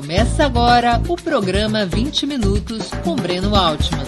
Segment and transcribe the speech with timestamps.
[0.00, 4.04] Começa agora o programa 20 Minutos com Breno Altman.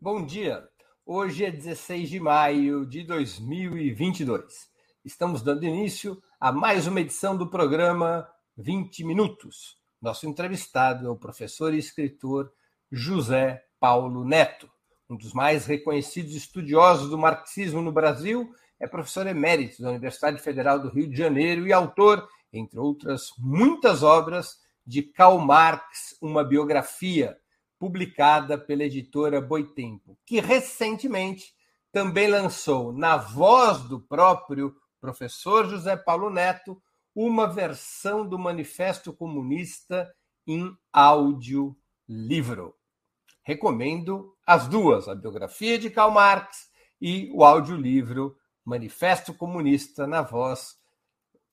[0.00, 0.68] Bom dia.
[1.06, 4.68] Hoje é 16 de maio de 2022.
[5.04, 9.78] Estamos dando início a mais uma edição do programa 20 Minutos.
[10.02, 12.52] Nosso entrevistado é o professor e escritor
[12.90, 14.68] José Paulo Neto,
[15.08, 20.78] um dos mais reconhecidos estudiosos do marxismo no Brasil é professor emérito da Universidade Federal
[20.78, 27.38] do Rio de Janeiro e autor, entre outras muitas obras, de Karl Marx, uma biografia,
[27.78, 31.54] publicada pela editora Boitempo, que recentemente
[31.92, 36.80] também lançou, na voz do próprio professor José Paulo Neto,
[37.14, 40.12] uma versão do Manifesto Comunista
[40.46, 41.76] em áudio
[42.08, 42.74] livro.
[43.42, 46.68] Recomendo as duas, a biografia de Karl Marx
[47.00, 48.36] e o audiolivro
[48.68, 50.76] Manifesto Comunista na voz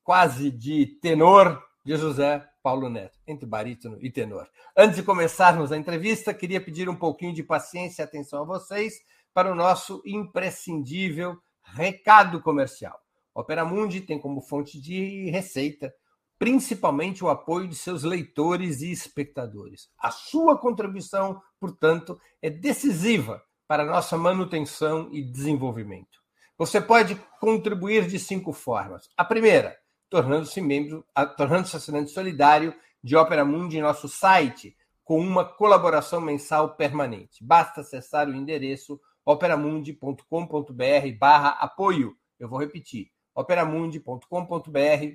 [0.04, 4.50] quase de tenor de José Paulo Neto, entre barítono e tenor.
[4.76, 8.96] Antes de começarmos a entrevista, queria pedir um pouquinho de paciência e atenção a vocês
[9.34, 13.00] para o nosso imprescindível recado comercial.
[13.34, 15.94] Opera Mundi tem como fonte de receita
[16.38, 19.90] principalmente o apoio de seus leitores e espectadores.
[19.98, 26.25] A sua contribuição, portanto, é decisiva para a nossa manutenção e desenvolvimento.
[26.58, 29.10] Você pode contribuir de cinco formas.
[29.18, 29.78] A primeira,
[30.10, 36.76] tornando-se membro, tornando-se assinante solidário de Opera Mundi em nosso site, com uma colaboração mensal
[36.76, 37.44] permanente.
[37.44, 42.16] Basta acessar o endereço operamundi.com.br barra apoio.
[42.40, 44.30] Eu vou repetir, operamundi.com.br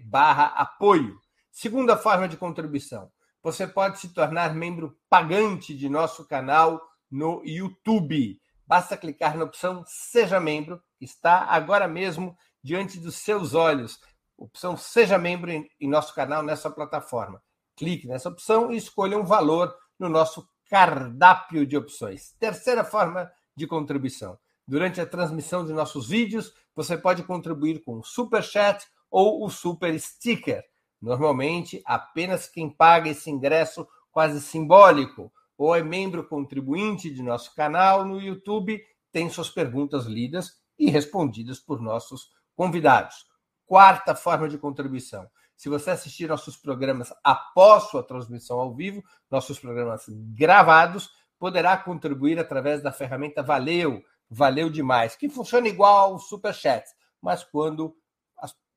[0.04, 1.18] barra apoio.
[1.50, 3.10] Segunda forma de contribuição.
[3.42, 6.80] Você pode se tornar membro pagante de nosso canal
[7.10, 8.40] no YouTube.
[8.70, 13.98] Basta clicar na opção Seja Membro, está agora mesmo diante dos seus olhos.
[14.38, 17.42] Opção Seja Membro em, em nosso canal nessa plataforma.
[17.74, 22.36] Clique nessa opção e escolha um valor no nosso cardápio de opções.
[22.38, 24.38] Terceira forma de contribuição.
[24.68, 29.50] Durante a transmissão de nossos vídeos, você pode contribuir com o Super Chat ou o
[29.50, 30.62] Super Sticker.
[31.02, 38.02] Normalmente, apenas quem paga esse ingresso quase simbólico ou é membro contribuinte de nosso canal
[38.02, 38.82] no YouTube,
[39.12, 43.26] tem suas perguntas lidas e respondidas por nossos convidados.
[43.66, 45.28] Quarta forma de contribuição.
[45.54, 52.38] Se você assistir nossos programas após sua transmissão ao vivo, nossos programas gravados, poderá contribuir
[52.38, 56.86] através da ferramenta Valeu, Valeu Demais, que funciona igual ao Super Chat,
[57.20, 57.94] mas quando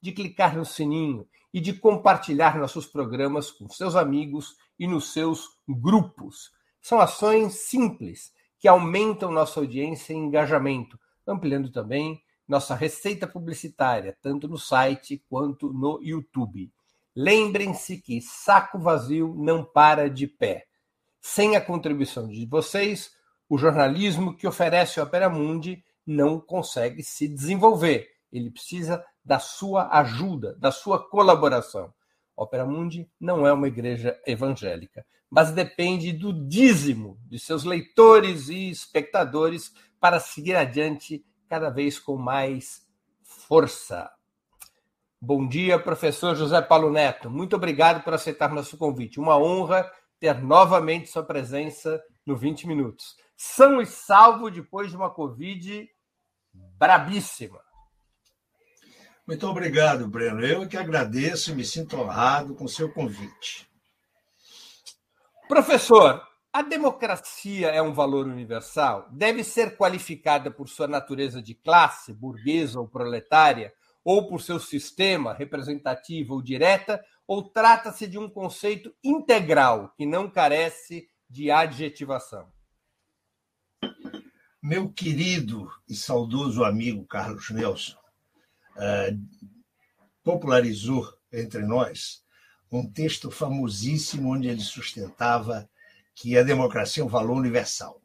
[0.01, 5.49] de clicar no sininho e de compartilhar nossos programas com seus amigos e nos seus
[5.67, 6.51] grupos.
[6.81, 14.47] São ações simples que aumentam nossa audiência e engajamento, ampliando também nossa receita publicitária, tanto
[14.47, 16.71] no site quanto no YouTube.
[17.15, 20.65] Lembrem-se que saco vazio não para de pé.
[21.21, 23.11] Sem a contribuição de vocês,
[23.47, 28.12] o jornalismo que oferece o Opera Mundi não consegue se desenvolver.
[28.33, 31.93] Ele precisa da sua ajuda, da sua colaboração.
[32.35, 38.71] Opera Mundi não é uma igreja evangélica, mas depende do dízimo de seus leitores e
[38.71, 42.81] espectadores para seguir adiante cada vez com mais
[43.21, 44.11] força.
[45.21, 47.29] Bom dia, professor José Paulo Neto.
[47.29, 49.19] Muito obrigado por aceitar nosso convite.
[49.19, 49.89] Uma honra
[50.19, 53.15] ter novamente sua presença no 20 Minutos.
[53.37, 55.87] São e salvo depois de uma Covid
[56.53, 57.61] brabíssima.
[59.25, 60.45] Muito obrigado, Breno.
[60.45, 63.67] Eu que agradeço e me sinto honrado com o seu convite.
[65.47, 66.21] Professor,
[66.51, 69.07] a democracia é um valor universal?
[69.11, 73.73] Deve ser qualificada por sua natureza de classe, burguesa ou proletária,
[74.03, 80.29] ou por seu sistema representativo ou direta, ou trata-se de um conceito integral que não
[80.29, 82.51] carece de adjetivação?
[84.61, 87.97] Meu querido e saudoso amigo Carlos Nelson,
[88.75, 89.19] uh,
[90.23, 92.23] popularizou entre nós
[92.71, 95.69] um texto famosíssimo onde ele sustentava
[96.15, 98.01] que a democracia é um valor universal,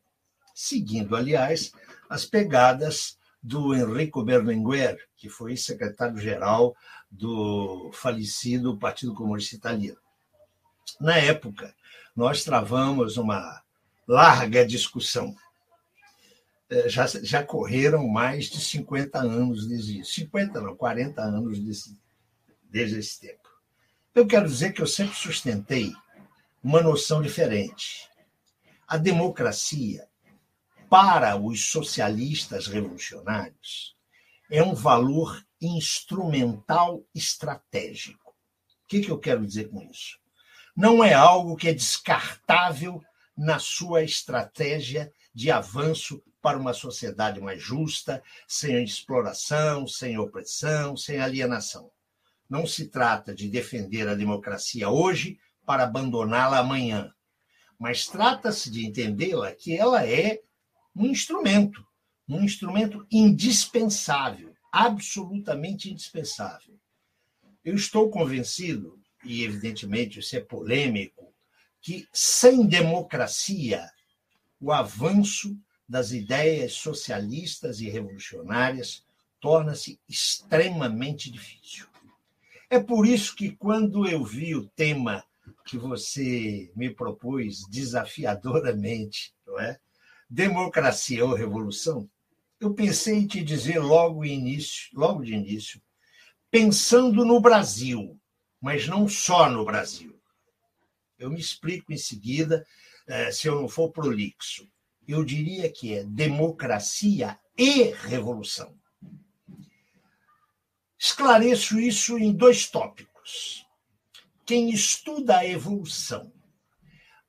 [0.55, 1.73] seguindo, aliás,
[2.09, 6.77] as pegadas do Enrico Berlinguer, que foi secretário-geral
[7.11, 10.01] do falecido Partido Comunista Italiano.
[11.01, 11.75] Na época,
[12.15, 13.63] nós travamos uma
[14.07, 15.35] larga discussão.
[16.71, 20.15] É, já, já correram mais de 50 anos desde isso.
[20.15, 21.99] 50 não, 40 anos desse,
[22.65, 23.49] desde esse tempo.
[24.15, 25.93] Eu quero dizer que eu sempre sustentei
[26.63, 28.09] uma noção diferente.
[28.87, 30.07] A democracia,
[30.91, 33.97] para os socialistas revolucionários,
[34.51, 38.31] é um valor instrumental estratégico.
[38.31, 40.19] O que, que eu quero dizer com isso?
[40.77, 43.03] Não é algo que é descartável
[43.37, 51.21] na sua estratégia de avanço para uma sociedade mais justa, sem exploração, sem opressão, sem
[51.21, 51.93] alienação.
[52.51, 57.15] Não se trata de defender a democracia hoje para abandoná-la amanhã,
[57.79, 60.41] mas trata-se de entendê-la que ela é
[60.93, 61.87] um instrumento,
[62.29, 66.77] um instrumento indispensável, absolutamente indispensável.
[67.65, 71.33] Eu estou convencido, e evidentemente isso é polêmico,
[71.81, 73.89] que sem democracia
[74.61, 75.57] o avanço
[75.89, 79.05] das ideias socialistas e revolucionárias
[79.41, 81.87] torna-se extremamente difícil.
[82.69, 85.25] É por isso que, quando eu vi o tema
[85.65, 89.79] que você me propôs desafiadoramente, não é?
[90.29, 92.09] democracia ou revolução,
[92.61, 95.81] eu pensei em te dizer logo, início, logo de início,
[96.51, 98.19] pensando no Brasil,
[98.61, 100.19] mas não só no Brasil.
[101.19, 102.67] Eu me explico em seguida,
[103.33, 104.69] se eu não for prolixo.
[105.07, 108.79] Eu diria que é democracia e revolução.
[110.99, 113.67] Esclareço isso em dois tópicos.
[114.45, 116.33] Quem estuda a evolução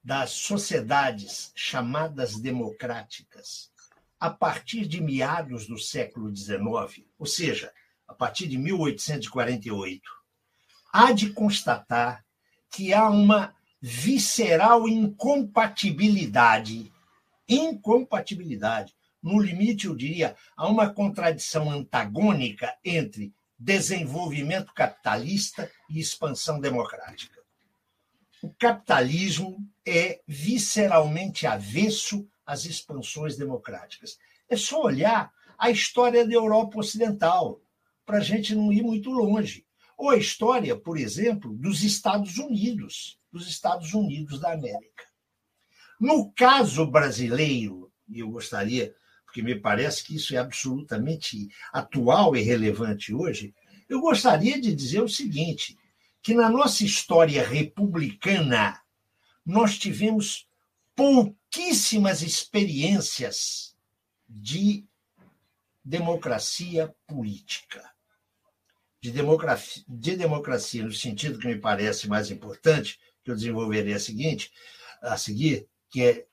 [0.03, 3.71] das sociedades chamadas democráticas
[4.19, 7.71] a partir de meados do século XIX, ou seja,
[8.07, 10.01] a partir de 1848,
[10.91, 12.25] há de constatar
[12.71, 16.93] que há uma visceral incompatibilidade,
[17.47, 27.37] incompatibilidade, no limite, eu diria, há uma contradição antagônica entre desenvolvimento capitalista e expansão democrática.
[28.41, 34.17] O capitalismo é visceralmente avesso às expansões democráticas.
[34.47, 37.59] É só olhar a história da Europa Ocidental,
[38.05, 39.65] para a gente não ir muito longe.
[39.97, 45.05] Ou a história, por exemplo, dos Estados Unidos, dos Estados Unidos da América.
[45.99, 48.95] No caso brasileiro, e eu gostaria,
[49.25, 53.53] porque me parece que isso é absolutamente atual e relevante hoje,
[53.87, 55.77] eu gostaria de dizer o seguinte:
[56.21, 58.81] que na nossa história republicana
[59.45, 60.47] nós tivemos
[60.95, 63.75] pouquíssimas experiências
[64.27, 64.85] de
[65.83, 67.89] democracia política.
[69.01, 72.99] De democracia, de democracia no sentido que me parece mais importante,
[73.29, 74.51] que eu desenvolverei a, seguinte,
[75.01, 76.25] a seguir, que é,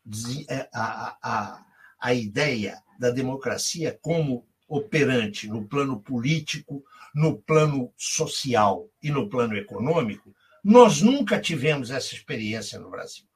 [0.48, 1.64] é a, a,
[2.00, 6.82] a ideia da democracia como operante no plano político,
[7.14, 10.34] no plano social e no plano econômico,
[10.64, 13.26] nós nunca tivemos essa experiência no Brasil.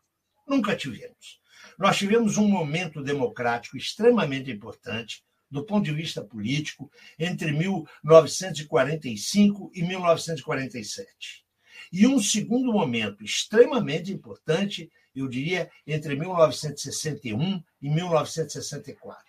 [0.48, 1.38] Nunca tivemos.
[1.78, 9.82] Nós tivemos um momento democrático extremamente importante do ponto de vista político entre 1945 e
[9.82, 11.49] 1947.
[11.92, 19.24] E um segundo momento extremamente importante, eu diria, entre 1961 e 1964.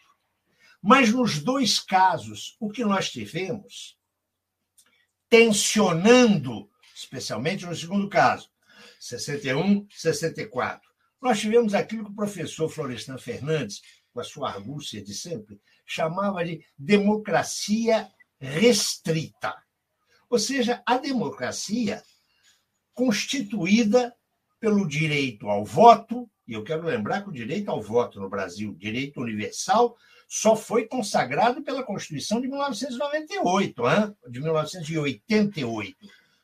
[0.82, 3.98] Mas nos dois casos, o que nós tivemos
[5.30, 8.50] tensionando, especialmente no segundo caso,
[9.00, 10.90] 61, 64.
[11.22, 13.82] Nós tivemos aquilo que o professor Florestan Fernandes,
[14.14, 19.56] com a sua argúcia de sempre, chamava de democracia restrita.
[20.30, 22.04] Ou seja, a democracia
[22.94, 24.14] constituída
[24.60, 28.76] pelo direito ao voto, e eu quero lembrar que o direito ao voto no Brasil,
[28.76, 34.16] direito universal, só foi consagrado pela Constituição de 1998, hein?
[34.30, 35.98] de 1988.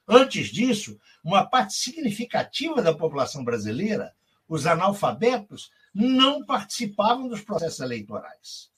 [0.08, 4.14] Antes disso, uma parte significativa da população brasileira,
[4.48, 8.70] os analfabetos, não participavam dos processos eleitorais.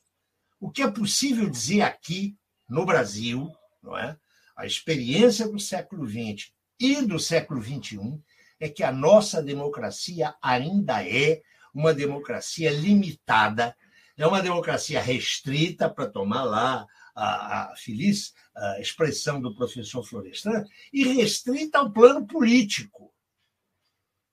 [0.60, 2.36] O que é possível dizer aqui
[2.68, 4.18] no Brasil, não é?
[4.56, 8.22] A experiência do século XX e do século XXI
[8.60, 11.42] é que a nossa democracia ainda é
[11.74, 13.76] uma democracia limitada
[14.20, 20.66] é uma democracia restrita, para tomar lá a, a feliz a expressão do professor Florestan,
[20.92, 23.14] e restrita ao plano político.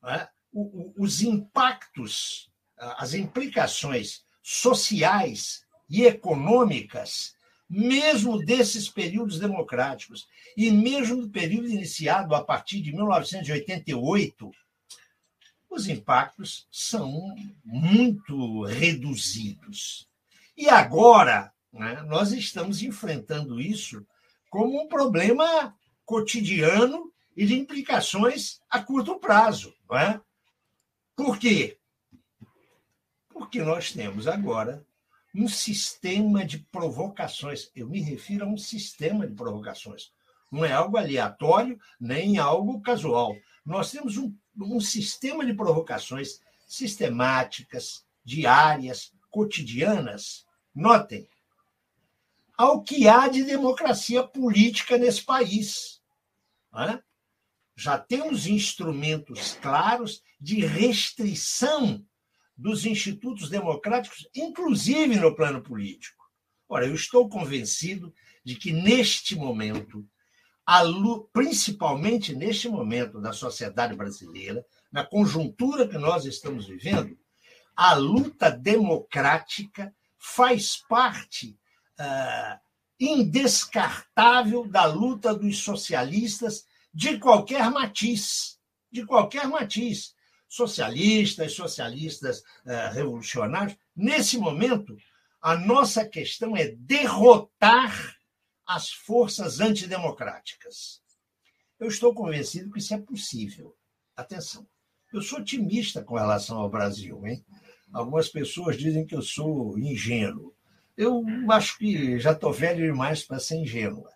[0.04, 0.28] É?
[0.52, 7.35] O, o, os impactos, as implicações sociais e econômicas
[7.68, 14.50] mesmo desses períodos democráticos, e mesmo do período iniciado a partir de 1988,
[15.68, 20.08] os impactos são muito reduzidos.
[20.56, 24.06] E agora, né, nós estamos enfrentando isso
[24.48, 29.74] como um problema cotidiano e de implicações a curto prazo.
[29.90, 30.20] Não é?
[31.14, 31.78] Por quê?
[33.28, 34.85] Porque nós temos agora
[35.36, 37.70] um sistema de provocações.
[37.76, 40.10] Eu me refiro a um sistema de provocações.
[40.50, 43.36] Não é algo aleatório, nem algo casual.
[43.64, 50.46] Nós temos um, um sistema de provocações sistemáticas, diárias, cotidianas.
[50.74, 51.28] Notem,
[52.56, 56.00] ao que há de democracia política nesse país.
[56.74, 57.02] É?
[57.74, 62.04] Já temos instrumentos claros de restrição
[62.56, 66.24] dos institutos democráticos, inclusive no plano político.
[66.68, 68.12] Ora, eu estou convencido
[68.44, 70.04] de que neste momento,
[71.32, 77.16] principalmente neste momento da sociedade brasileira, na conjuntura que nós estamos vivendo,
[77.76, 81.58] a luta democrática faz parte
[82.00, 82.58] uh,
[82.98, 88.58] indescartável da luta dos socialistas de qualquer matiz,
[88.90, 90.15] de qualquer matiz
[90.48, 93.76] socialistas, socialistas uh, revolucionários.
[93.94, 94.96] Nesse momento,
[95.40, 98.16] a nossa questão é derrotar
[98.66, 101.00] as forças antidemocráticas.
[101.78, 103.76] Eu estou convencido que isso é possível.
[104.16, 104.66] Atenção,
[105.12, 107.24] eu sou otimista com relação ao Brasil.
[107.26, 107.44] Hein?
[107.92, 110.54] Algumas pessoas dizem que eu sou ingênuo.
[110.96, 114.06] Eu acho que já estou velho demais para ser ingênuo.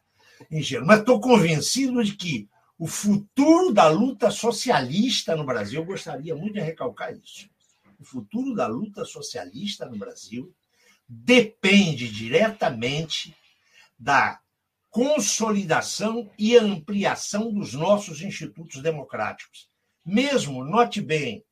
[0.50, 0.87] ingênuo.
[0.87, 2.49] Mas estou convencido de que
[2.80, 7.46] o futuro da luta socialista no Brasil, eu gostaria muito de recalcar isso.
[7.99, 10.50] O futuro da luta socialista no Brasil
[11.06, 13.37] depende diretamente
[13.99, 14.40] da
[14.88, 19.68] consolidação e ampliação dos nossos institutos democráticos.
[20.02, 21.44] Mesmo, note bem,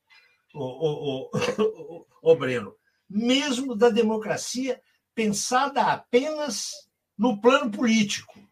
[0.54, 2.74] o, o, o, Breno,
[3.06, 4.80] mesmo da democracia
[5.14, 8.47] pensada apenas no plano político.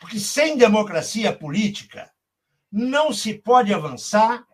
[0.00, 2.10] Porque sem democracia política
[2.70, 4.46] não se pode avançar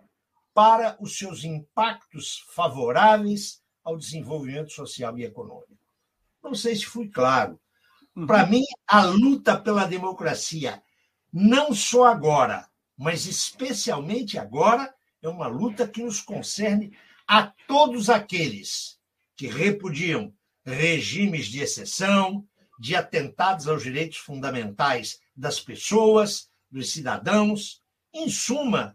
[0.54, 5.76] para os seus impactos favoráveis ao desenvolvimento social e econômico.
[6.42, 7.60] Não sei se fui claro.
[8.14, 8.26] Uhum.
[8.26, 10.82] Para mim, a luta pela democracia,
[11.32, 16.96] não só agora, mas especialmente agora, é uma luta que nos concerne
[17.26, 18.98] a todos aqueles
[19.36, 20.32] que repudiam
[20.64, 22.46] regimes de exceção,
[22.78, 27.82] de atentados aos direitos fundamentais das pessoas, dos cidadãos.
[28.12, 28.94] Em suma,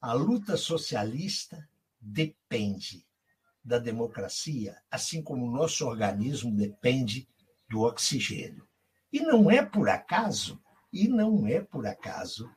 [0.00, 1.68] a luta socialista
[2.00, 3.06] depende
[3.64, 7.28] da democracia, assim como o nosso organismo depende
[7.68, 8.68] do oxigênio.
[9.12, 10.60] E não é por acaso,
[10.92, 12.50] e não é por acaso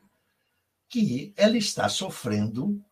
[0.88, 2.82] que ela está sofrendo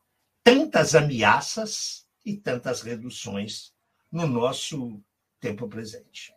[0.43, 3.73] tantas ameaças e tantas reduções
[4.11, 5.03] no nosso
[5.41, 6.33] tempo presente.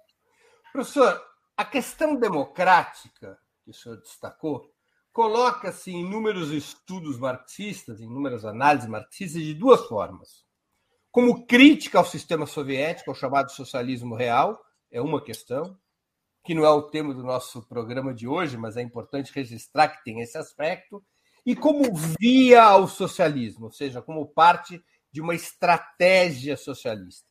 [0.72, 1.22] Professor,
[1.58, 4.72] a questão democrática que o senhor destacou
[5.12, 10.46] coloca-se em inúmeros estudos marxistas, em inúmeras análises marxistas, de duas formas.
[11.10, 15.76] Como crítica ao sistema soviético, ao chamado socialismo real, é uma questão,
[16.44, 20.04] que não é o tema do nosso programa de hoje, mas é importante registrar que
[20.04, 21.04] tem esse aspecto,
[21.44, 24.80] e como via ao socialismo, ou seja, como parte
[25.12, 27.27] de uma estratégia socialista.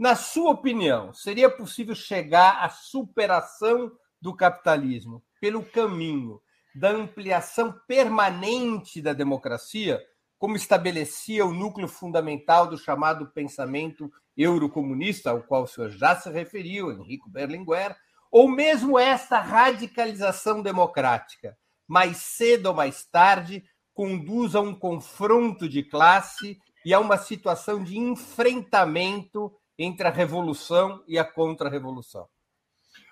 [0.00, 6.40] Na sua opinião, seria possível chegar à superação do capitalismo pelo caminho
[6.74, 10.02] da ampliação permanente da democracia,
[10.38, 16.30] como estabelecia o núcleo fundamental do chamado pensamento eurocomunista, ao qual o senhor já se
[16.30, 17.94] referiu, Henrico Berlinguer,
[18.32, 21.54] ou mesmo essa radicalização democrática,
[21.86, 27.84] mais cedo ou mais tarde, conduz a um confronto de classe e a uma situação
[27.84, 32.28] de enfrentamento entre a revolução e a contra-revolução.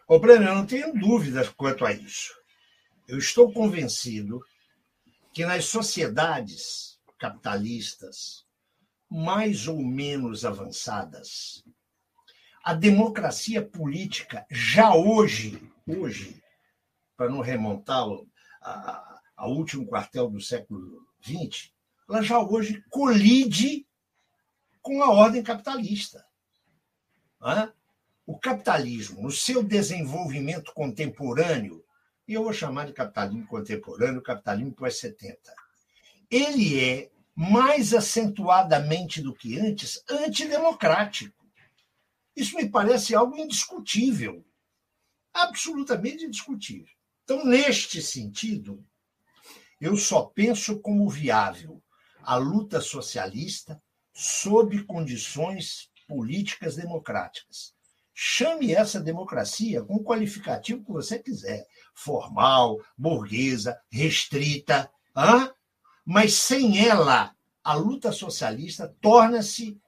[0.07, 2.35] Ô, Breno, eu não tenho dúvidas quanto a isso.
[3.09, 4.39] Eu estou convencido
[5.33, 8.47] que nas sociedades capitalistas
[9.11, 11.65] mais ou menos avançadas,
[12.63, 16.43] a democracia política já hoje, hoje,
[17.17, 18.05] para não remontar
[19.35, 21.73] ao último quartel do século XX,
[22.07, 23.87] ela já hoje colide
[24.83, 26.28] com a ordem capitalista.
[28.27, 31.85] O capitalismo, no seu desenvolvimento contemporâneo,
[32.27, 35.37] e eu vou chamar de capitalismo contemporâneo, capitalismo pós-70,
[36.31, 41.47] ele é mais acentuadamente do que antes antidemocrático.
[42.37, 44.45] Isso me parece algo indiscutível.
[45.33, 46.93] absolutamente indiscutível.
[47.23, 48.85] Então, neste sentido,
[49.81, 51.83] eu só penso como viável
[52.23, 53.81] a luta socialista
[54.13, 57.75] sob condições políticas democráticas.
[58.13, 64.91] Chame essa democracia com o qualificativo que você quiser: formal, burguesa, restrita.
[65.15, 65.53] Hã?
[66.05, 69.81] Mas sem ela, a luta socialista torna-se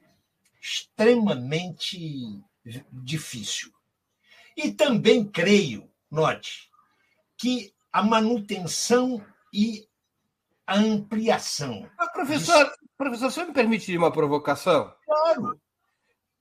[0.63, 2.41] extremamente
[2.93, 3.73] difícil.
[4.57, 6.71] E também creio, note,
[7.39, 9.89] que a manutenção e
[10.67, 11.91] a ampliação.
[12.13, 12.73] Professor, de...
[12.97, 14.95] professor, você me permite uma provocação?
[15.05, 15.61] Claro.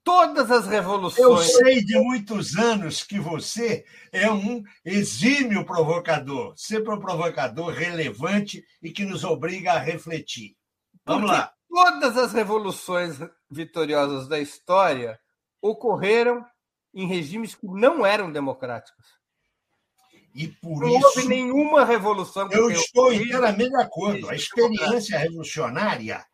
[0.02, 1.18] Todas as revoluções.
[1.18, 8.64] Eu sei de muitos anos que você é um exímio provocador, sempre um provocador relevante
[8.82, 10.56] e que nos obriga a refletir.
[11.04, 11.52] Vamos Porque lá.
[11.68, 15.20] Todas as revoluções vitoriosas da história
[15.62, 16.44] ocorreram
[16.92, 19.20] em regimes que não eram democráticos.
[20.34, 21.06] E por não isso.
[21.06, 22.48] houve nenhuma revolução.
[22.50, 24.28] Eu estou inteiramente de acordo.
[24.28, 26.24] A Isso, experiência revolucionária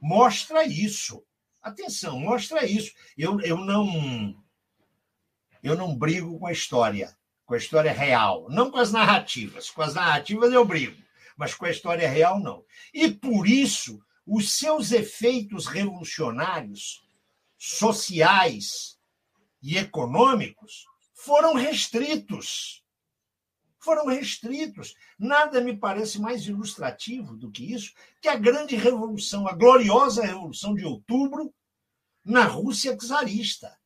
[0.00, 1.22] mostra isso.
[1.62, 2.92] Atenção, mostra isso.
[3.16, 4.34] Eu, eu não
[5.62, 7.14] eu não brigo com a história,
[7.44, 9.70] com a história real, não com as narrativas.
[9.70, 10.96] Com as narrativas eu brigo,
[11.36, 12.64] mas com a história real não.
[12.94, 17.02] E por isso os seus efeitos revolucionários,
[17.58, 18.98] sociais
[19.62, 22.79] e econômicos foram restritos.
[23.80, 24.94] Foram restritos.
[25.18, 30.74] Nada me parece mais ilustrativo do que isso, que a grande revolução, a gloriosa revolução
[30.74, 31.52] de outubro
[32.22, 33.76] na Rússia czarista.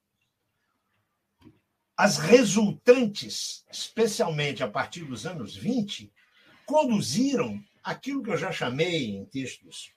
[1.96, 6.12] As resultantes, especialmente a partir dos anos 20,
[6.66, 9.92] conduziram aquilo que eu já chamei em textos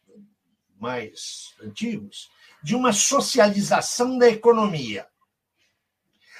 [0.79, 2.29] mais antigos
[2.61, 5.07] de uma socialização da economia.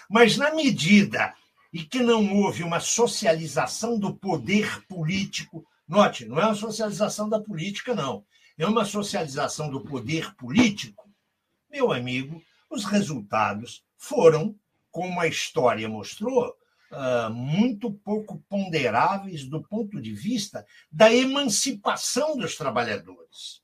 [0.08, 1.36] Mas na medida
[1.74, 7.40] em que não houve uma socialização do poder político, note, não é uma socialização da
[7.40, 8.26] política, não.
[8.58, 11.10] É uma socialização do poder político.
[11.70, 14.56] Meu amigo, os resultados foram,
[14.92, 16.56] como a história mostrou,
[16.92, 23.62] uh, muito pouco ponderáveis do ponto de vista da emancipação dos trabalhadores.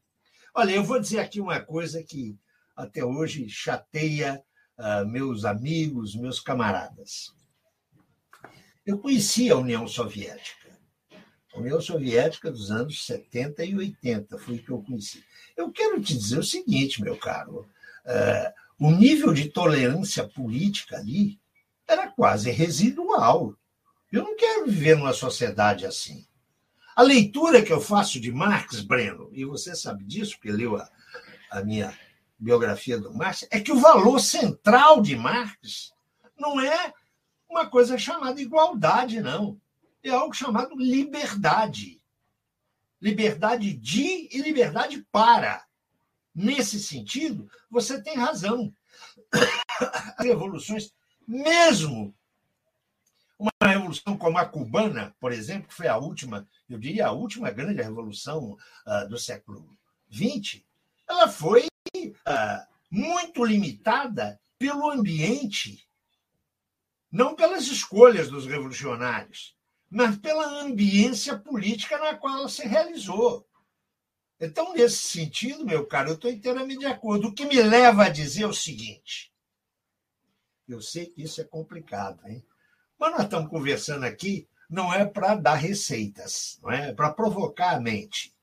[0.53, 2.37] Olha, eu vou dizer aqui uma coisa que
[2.75, 4.43] até hoje chateia
[4.77, 7.33] uh, meus amigos, meus camaradas.
[8.85, 10.77] Eu conheci a União Soviética.
[11.53, 15.23] A União Soviética dos anos 70 e 80 foi que eu conheci.
[15.55, 17.67] Eu quero te dizer o seguinte, meu caro:
[18.05, 21.39] uh, o nível de tolerância política ali
[21.87, 23.55] era quase residual.
[24.11, 26.25] Eu não quero viver numa sociedade assim.
[26.95, 30.89] A leitura que eu faço de Marx, Breno, e você sabe disso, porque leu a,
[31.49, 31.97] a minha
[32.37, 35.93] biografia do Marx, é que o valor central de Marx
[36.37, 36.93] não é
[37.53, 39.59] uma coisa chamada igualdade, não.
[40.03, 42.01] É algo chamado liberdade.
[42.99, 45.65] Liberdade de e liberdade para.
[46.33, 48.73] Nesse sentido, você tem razão.
[50.17, 50.91] As revoluções,
[51.27, 52.13] mesmo
[53.37, 57.51] uma revolução como a cubana, por exemplo, que foi a última, eu diria, a última
[57.51, 59.77] grande revolução uh, do século
[60.11, 60.61] XX,
[61.07, 65.85] ela foi uh, muito limitada pelo ambiente,
[67.13, 69.55] não pelas escolhas dos revolucionários,
[69.87, 73.47] mas pela ambiência política na qual ela se realizou.
[74.39, 77.27] Então, nesse sentido, meu caro, eu estou inteiramente de acordo.
[77.27, 79.31] O que me leva a dizer o seguinte:
[80.67, 82.43] eu sei que isso é complicado, hein?
[82.97, 87.75] Mas nós estamos conversando aqui não é para dar receitas, não é, é para provocar
[87.75, 88.33] a mente.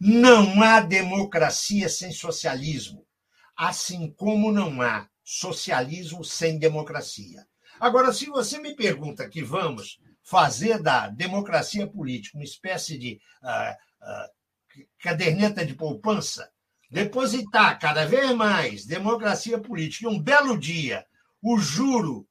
[0.00, 3.06] Não há democracia sem socialismo,
[3.54, 7.46] assim como não há socialismo sem democracia.
[7.80, 13.72] Agora, se você me pergunta que vamos fazer da democracia política uma espécie de uh,
[14.04, 16.50] uh, caderneta de poupança,
[16.90, 21.06] depositar cada vez mais democracia política e um belo dia
[21.42, 22.28] o juro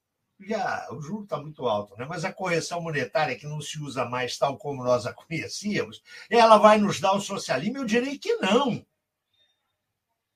[0.47, 2.05] já o juro está muito alto, né?
[2.09, 6.57] mas a correção monetária que não se usa mais tal como nós a conhecíamos, ela
[6.57, 7.77] vai nos dar o socialismo?
[7.77, 8.83] Eu direi que não.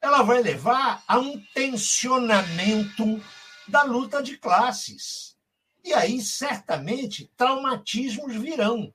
[0.06, 3.20] Ela vai levar a um tensionamento
[3.68, 5.36] da luta de classes.
[5.84, 8.94] E aí, certamente, traumatismos virão.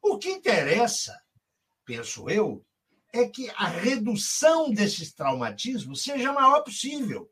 [0.00, 1.20] O que interessa,
[1.84, 2.64] penso eu,
[3.12, 7.28] é que a redução desses traumatismos seja a maior possível,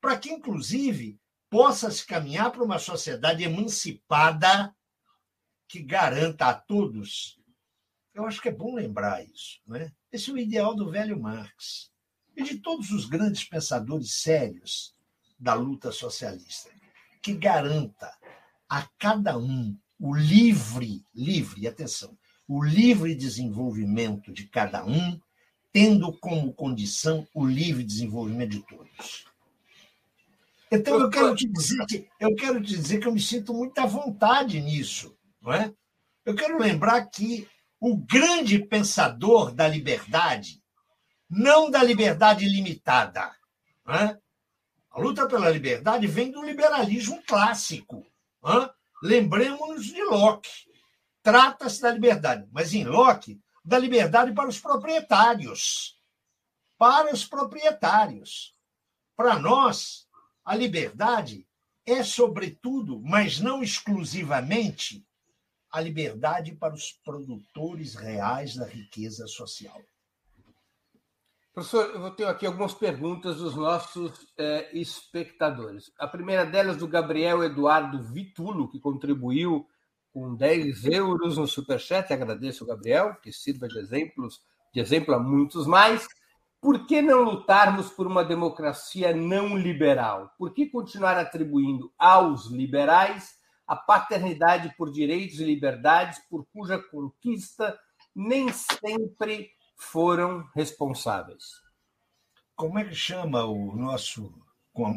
[0.00, 1.18] para que, inclusive,
[1.50, 4.72] possa se caminhar para uma sociedade emancipada
[5.66, 7.40] que garanta a todos.
[8.14, 9.60] Eu acho que é bom lembrar isso.
[9.66, 9.92] Né?
[10.12, 11.90] Esse é o ideal do velho Marx
[12.36, 14.94] e de todos os grandes pensadores sérios
[15.38, 16.70] da luta socialista,
[17.20, 18.12] que garanta
[18.68, 22.16] a cada um o livre, livre, atenção,
[22.48, 25.20] o livre desenvolvimento de cada um,
[25.72, 29.26] tendo como condição o livre desenvolvimento de todos.
[30.70, 33.86] Então eu quero te dizer que eu quero te dizer que eu me sinto muita
[33.86, 35.72] vontade nisso, não é?
[36.24, 37.46] Eu quero lembrar que
[37.78, 40.61] o grande pensador da liberdade,
[41.34, 43.34] não da liberdade limitada,
[43.86, 44.20] não é?
[44.90, 48.06] a luta pela liberdade vem do liberalismo clássico.
[48.42, 48.74] Não é?
[49.02, 50.50] Lembremos-nos de Locke.
[51.22, 55.98] Trata-se da liberdade, mas em Locke, da liberdade para os proprietários.
[56.76, 58.54] Para os proprietários.
[59.16, 60.06] Para nós,
[60.44, 61.48] a liberdade
[61.86, 65.02] é, sobretudo, mas não exclusivamente,
[65.70, 69.82] a liberdade para os produtores reais da riqueza social.
[71.52, 75.92] Professor, eu tenho aqui algumas perguntas dos nossos é, espectadores.
[75.98, 79.68] A primeira delas do Gabriel Eduardo Vitulo, que contribuiu
[80.14, 82.10] com 10 euros no Superchat.
[82.10, 84.40] Agradeço, Gabriel, que sirva de, exemplos,
[84.72, 86.08] de exemplo a muitos mais.
[86.58, 90.32] Por que não lutarmos por uma democracia não liberal?
[90.38, 93.36] Por que continuar atribuindo aos liberais
[93.66, 97.78] a paternidade por direitos e liberdades por cuja conquista
[98.14, 99.50] nem sempre
[99.82, 101.60] foram responsáveis?
[102.54, 104.32] Como é que chama o nosso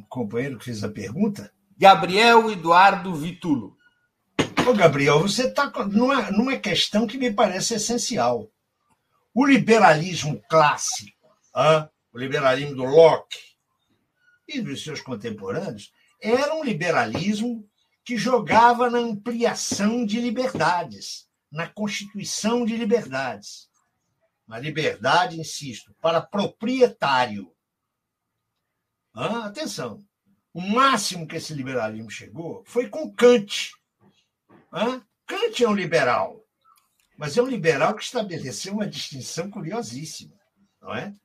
[0.09, 1.51] companheiro que fez a pergunta?
[1.77, 3.75] Gabriel Eduardo Vitulo.
[4.67, 8.49] Ô, Gabriel, você está numa, numa questão que me parece essencial.
[9.33, 11.15] O liberalismo clássico
[12.13, 13.39] o liberalismo do Locke
[14.47, 17.67] e dos seus contemporâneos, era um liberalismo
[18.03, 23.67] que jogava na ampliação de liberdades, na constituição de liberdades.
[24.47, 27.51] Uma liberdade, insisto, para proprietário.
[29.13, 30.03] Ah, atenção,
[30.53, 33.71] o máximo que esse liberalismo chegou foi com Kant.
[34.71, 36.45] Ah, Kant é um liberal,
[37.17, 40.35] mas é um liberal que estabeleceu uma distinção curiosíssima,
[40.81, 41.15] não é?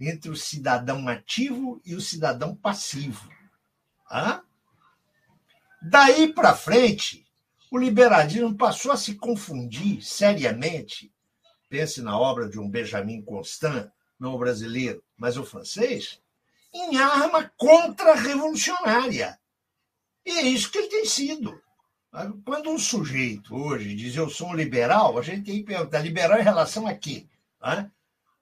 [0.00, 3.28] entre o cidadão ativo e o cidadão passivo.
[4.10, 4.42] Hã?
[5.82, 7.26] Daí para frente,
[7.70, 11.12] o liberalismo passou a se confundir seriamente.
[11.70, 16.20] Pense na obra de um Benjamin Constant, não o brasileiro, mas o francês,
[16.74, 19.38] em arma contra-revolucionária.
[20.26, 21.62] E é isso que ele tem sido.
[22.44, 26.40] Quando um sujeito hoje diz eu sou um liberal, a gente tem que perguntar: liberal
[26.40, 27.24] em relação a quê?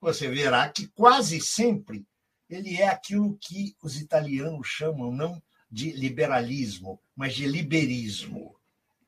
[0.01, 2.07] você verá que quase sempre
[2.49, 8.57] ele é aquilo que os italianos chamam não de liberalismo, mas de liberismo.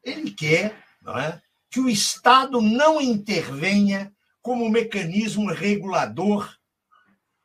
[0.04, 6.52] Ele quer não é, que o Estado não intervenha como mecanismo regulador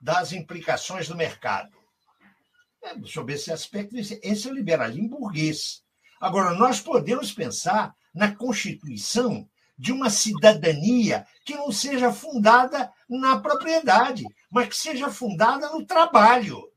[0.01, 1.75] das implicações do mercado.
[2.83, 5.83] É, sob esse aspecto, esse é o liberalismo burguês.
[6.19, 14.23] Agora, nós podemos pensar na Constituição de uma cidadania que não seja fundada na propriedade,
[14.49, 16.71] mas que seja fundada no trabalho.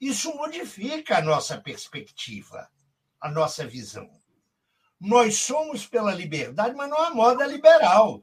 [0.00, 2.68] Isso modifica a nossa perspectiva,
[3.20, 4.17] a nossa visão.
[5.00, 8.22] Nós somos pela liberdade, mas não a moda liberal.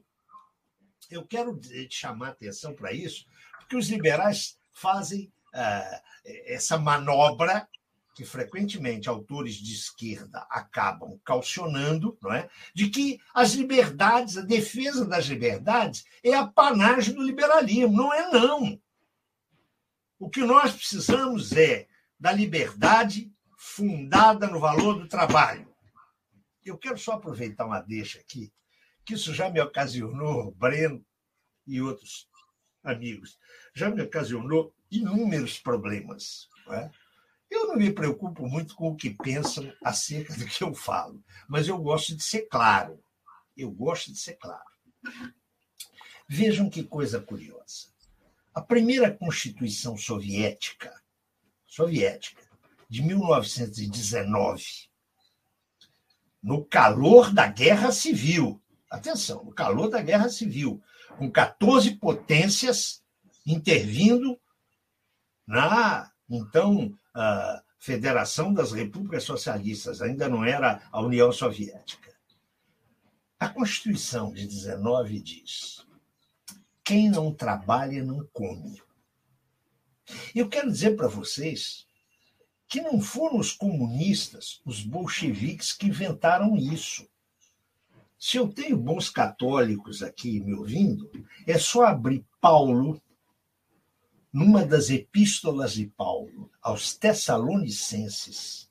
[1.10, 1.58] Eu quero
[1.90, 3.26] chamar atenção para isso,
[3.58, 6.00] porque os liberais fazem uh,
[6.46, 7.68] essa manobra
[8.16, 12.48] que frequentemente autores de esquerda acabam calcionando, não é?
[12.74, 17.94] de que as liberdades, a defesa das liberdades, é a panagem do liberalismo.
[17.94, 18.80] Não é, não.
[20.18, 21.86] O que nós precisamos é
[22.18, 25.65] da liberdade fundada no valor do trabalho.
[26.66, 28.52] Eu quero só aproveitar uma deixa aqui,
[29.04, 31.06] que isso já me ocasionou, Breno
[31.64, 32.28] e outros
[32.82, 33.38] amigos,
[33.72, 36.48] já me ocasionou inúmeros problemas.
[36.66, 36.90] Não é?
[37.48, 41.68] Eu não me preocupo muito com o que pensam acerca do que eu falo, mas
[41.68, 43.00] eu gosto de ser claro.
[43.56, 44.68] Eu gosto de ser claro.
[46.28, 47.94] Vejam que coisa curiosa.
[48.52, 50.92] A primeira Constituição soviética,
[51.64, 52.42] soviética,
[52.88, 54.85] de 1919,
[56.46, 60.80] no calor da Guerra Civil, atenção, no calor da Guerra Civil,
[61.18, 63.02] com 14 potências
[63.44, 64.38] intervindo
[65.44, 66.96] na então
[67.80, 72.14] Federação das Repúblicas Socialistas, ainda não era a União Soviética.
[73.40, 75.84] A Constituição de 19 diz:
[76.84, 78.80] quem não trabalha não come.
[80.32, 81.85] Eu quero dizer para vocês
[82.68, 87.08] que não foram os comunistas, os bolcheviques, que inventaram isso.
[88.18, 91.10] Se eu tenho bons católicos aqui me ouvindo,
[91.46, 93.00] é só abrir Paulo
[94.32, 98.68] numa das epístolas de Paulo aos Tessalonicenses,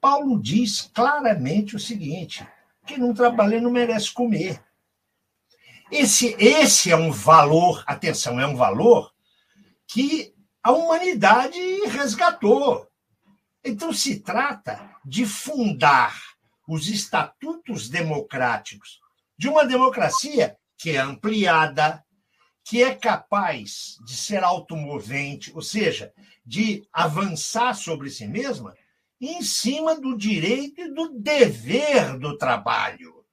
[0.00, 2.46] Paulo diz claramente o seguinte:
[2.84, 4.60] quem não trabalha não merece comer.
[5.90, 9.12] Esse, esse é um valor, atenção, é um valor
[9.86, 12.88] que a humanidade resgatou.
[13.64, 16.20] Então se trata de fundar
[16.66, 19.00] os estatutos democráticos
[19.38, 22.04] de uma democracia que é ampliada,
[22.64, 26.12] que é capaz de ser automovente, ou seja,
[26.44, 28.76] de avançar sobre si mesma
[29.20, 33.24] em cima do direito e do dever do trabalho.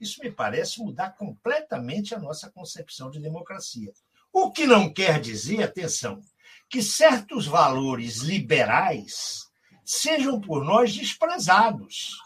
[0.00, 3.92] Isso me parece mudar completamente a nossa concepção de democracia.
[4.32, 6.20] O que não quer dizer, atenção,
[6.68, 9.46] que certos valores liberais
[9.84, 12.16] sejam por nós desprezados.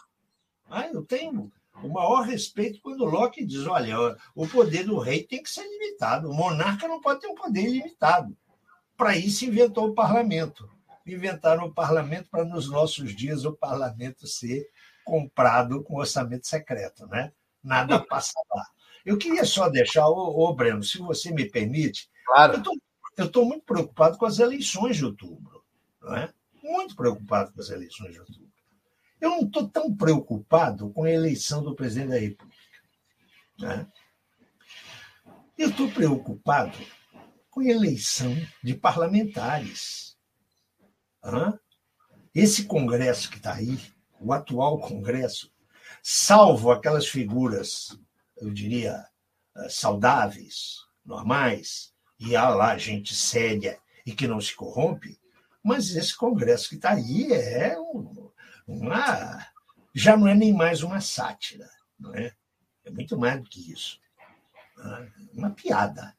[0.68, 3.96] Ah, eu tenho o maior respeito quando Locke diz: olha,
[4.34, 7.62] o poder do rei tem que ser limitado, o monarca não pode ter um poder
[7.62, 8.36] ilimitado.
[8.96, 10.68] Para isso inventou o parlamento.
[11.06, 14.68] Inventaram o parlamento para, nos nossos dias, o parlamento ser
[15.04, 17.32] comprado com orçamento secreto, né?
[17.62, 18.66] Nada passa lá.
[19.04, 22.52] Eu queria só deixar, ô, ô Breno, se você me permite, claro.
[22.52, 22.74] eu estou
[23.44, 25.64] muito preocupado com as eleições de outubro.
[26.00, 26.32] Não é?
[26.62, 28.50] Muito preocupado com as eleições de outubro.
[29.20, 32.60] Eu não estou tão preocupado com a eleição do presidente da República.
[33.58, 33.86] Né?
[35.58, 36.78] Eu estou preocupado
[37.50, 40.16] com a eleição de parlamentares.
[42.34, 43.78] Esse Congresso que está aí,
[44.18, 45.52] o atual Congresso,
[46.02, 47.98] salvo aquelas figuras,
[48.38, 49.04] eu diria,
[49.56, 55.18] eh, saudáveis, normais, e há lá gente séria e que não se corrompe,
[55.64, 58.30] mas esse Congresso que está aí é um,
[58.66, 59.46] uma,
[59.94, 62.32] já não é nem mais uma sátira, não é?
[62.84, 63.98] É muito mais do que isso.
[64.76, 65.12] Né?
[65.32, 66.14] Uma piada.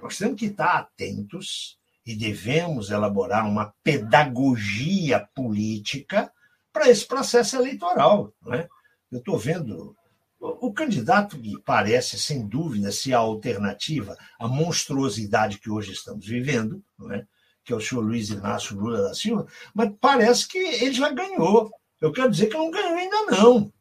[0.00, 6.32] Nós temos que estar atentos e devemos elaborar uma pedagogia política
[6.72, 8.32] para esse processo eleitoral.
[8.40, 8.68] Não é?
[9.10, 9.96] Eu estou vendo
[10.42, 16.82] o candidato que parece, sem dúvida, ser a alternativa à monstruosidade que hoje estamos vivendo,
[17.12, 17.24] é?
[17.64, 21.70] que é o senhor Luiz Inácio Lula da Silva, mas parece que ele já ganhou.
[22.00, 23.72] Eu quero dizer que não ganhou ainda não.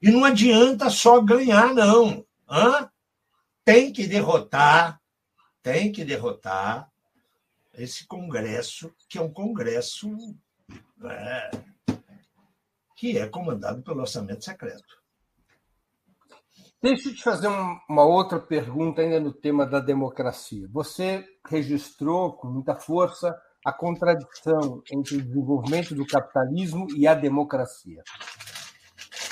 [0.00, 2.24] E não adianta só ganhar, não.
[2.48, 2.88] Hã?
[3.64, 5.00] Tem que derrotar,
[5.60, 6.88] tem que derrotar
[7.74, 10.08] esse Congresso, que é um Congresso
[11.04, 11.50] é,
[12.94, 14.95] que é comandado pelo orçamento secreto.
[16.82, 17.48] Deixa eu te fazer
[17.88, 20.68] uma outra pergunta ainda no tema da democracia.
[20.70, 23.34] Você registrou com muita força
[23.64, 28.02] a contradição entre o desenvolvimento do capitalismo e a democracia.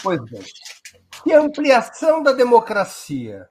[0.03, 0.43] Pois bem,
[1.23, 3.49] que a ampliação da democracia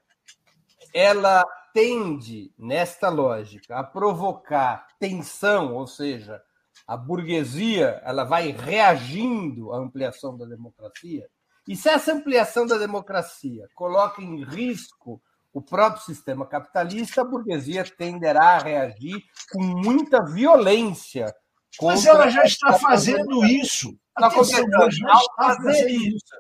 [0.94, 6.42] ela tende, nesta lógica, a provocar tensão, ou seja,
[6.88, 11.28] a burguesia ela vai reagindo à ampliação da democracia,
[11.68, 15.22] e se essa ampliação da democracia coloca em risco
[15.54, 21.34] o próprio sistema capitalista, a burguesia tenderá a reagir com muita violência.
[21.82, 23.96] Mas ela já está fazendo isso.
[24.16, 24.64] Atenção,
[25.08, 26.36] ao fazer isso,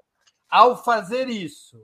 [0.49, 1.77] ao fazer isso,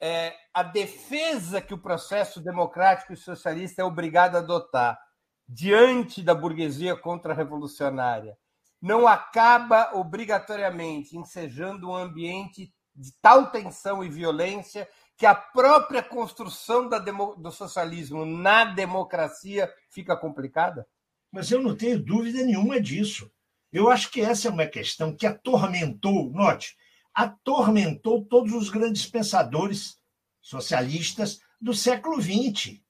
[0.00, 4.98] é, a defesa que o processo democrático e socialista é obrigado a adotar
[5.46, 8.36] diante da burguesia contra-revolucionária
[8.82, 16.88] não acaba obrigatoriamente ensejando um ambiente de tal tensão e violência que a própria construção
[16.88, 20.84] do socialismo na democracia fica complicada?
[21.30, 23.30] Mas eu não tenho dúvida nenhuma disso.
[23.72, 26.76] Eu acho que essa é uma questão que atormentou, note,
[27.14, 29.96] atormentou todos os grandes pensadores
[30.40, 32.80] socialistas do século XX.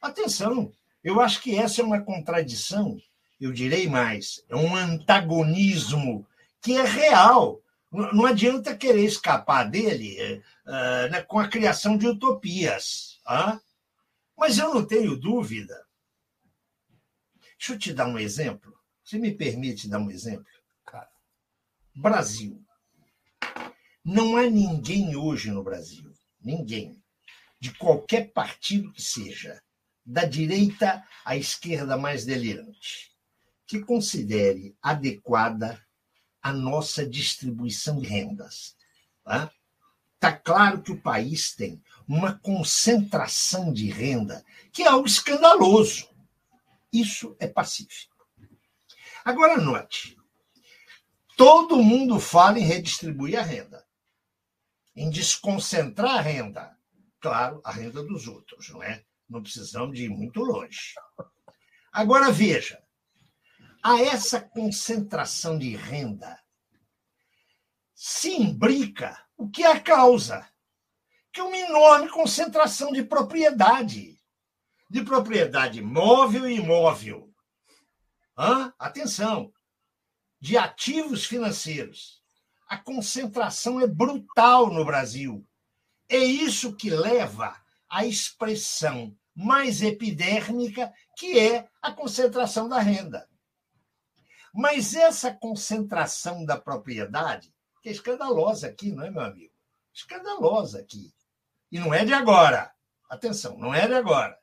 [0.00, 2.96] Atenção, eu acho que essa é uma contradição
[3.44, 6.24] eu direi mais, é um antagonismo
[6.60, 7.60] que é real.
[7.90, 13.20] Não adianta querer escapar dele uh, né, com a criação de utopias.
[13.26, 13.60] Uh?
[14.38, 15.74] Mas eu não tenho dúvida.
[17.58, 18.78] Deixa eu te dar um exemplo.
[19.04, 20.46] Você me permite dar um exemplo?
[20.84, 21.08] Claro.
[21.96, 22.64] Brasil.
[24.04, 27.00] Não há ninguém hoje no Brasil, ninguém,
[27.60, 29.60] de qualquer partido que seja,
[30.04, 33.11] da direita à esquerda mais delirante,
[33.72, 35.82] que considere adequada
[36.42, 38.76] a nossa distribuição de rendas.
[39.20, 39.50] Está
[40.20, 46.06] tá claro que o país tem uma concentração de renda que é algo escandaloso.
[46.92, 48.14] Isso é pacífico.
[49.24, 50.18] Agora, note:
[51.34, 53.86] todo mundo fala em redistribuir a renda,
[54.94, 56.76] em desconcentrar a renda.
[57.18, 59.02] Claro, a renda dos outros, não é?
[59.26, 60.92] Não precisamos de ir muito longe.
[61.90, 62.82] Agora, veja:
[63.82, 66.38] a essa concentração de renda
[67.94, 70.48] se imbrica o que é a causa,
[71.32, 74.20] que é uma enorme concentração de propriedade,
[74.88, 77.32] de propriedade móvel e imóvel.
[78.38, 78.72] Hã?
[78.78, 79.52] Atenção,
[80.40, 82.22] de ativos financeiros.
[82.68, 85.46] A concentração é brutal no Brasil.
[86.08, 87.56] É isso que leva
[87.88, 93.28] à expressão mais epidérmica, que é a concentração da renda.
[94.52, 99.54] Mas essa concentração da propriedade, que é escandalosa aqui, não é, meu amigo?
[99.92, 101.14] Escandalosa aqui.
[101.70, 102.72] E não é de agora.
[103.08, 104.38] Atenção, não é de agora.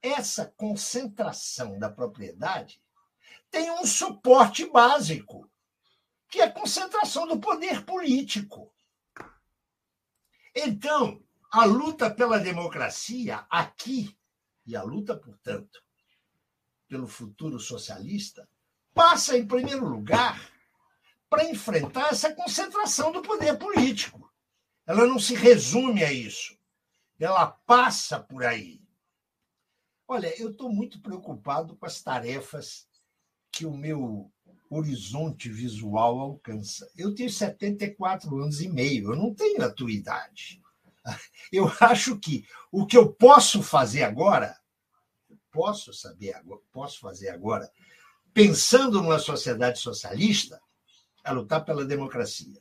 [0.00, 2.82] Essa concentração da propriedade
[3.50, 5.50] tem um suporte básico,
[6.28, 8.72] que é a concentração do poder político.
[10.54, 14.16] Então, a luta pela democracia aqui,
[14.64, 15.82] e a luta, portanto,
[16.88, 18.48] pelo futuro socialista,
[18.94, 20.50] passa, em primeiro lugar,
[21.28, 24.30] para enfrentar essa concentração do poder político.
[24.86, 26.58] Ela não se resume a isso.
[27.18, 28.80] Ela passa por aí.
[30.08, 32.88] Olha, eu estou muito preocupado com as tarefas
[33.52, 34.32] que o meu
[34.68, 36.90] horizonte visual alcança.
[36.96, 40.60] Eu tenho 74 anos e meio, eu não tenho a tua idade.
[41.50, 44.56] Eu acho que o que eu posso fazer agora,
[45.50, 47.68] posso saber, posso fazer agora,
[48.32, 50.60] pensando numa sociedade socialista,
[51.24, 52.60] é lutar pela democracia.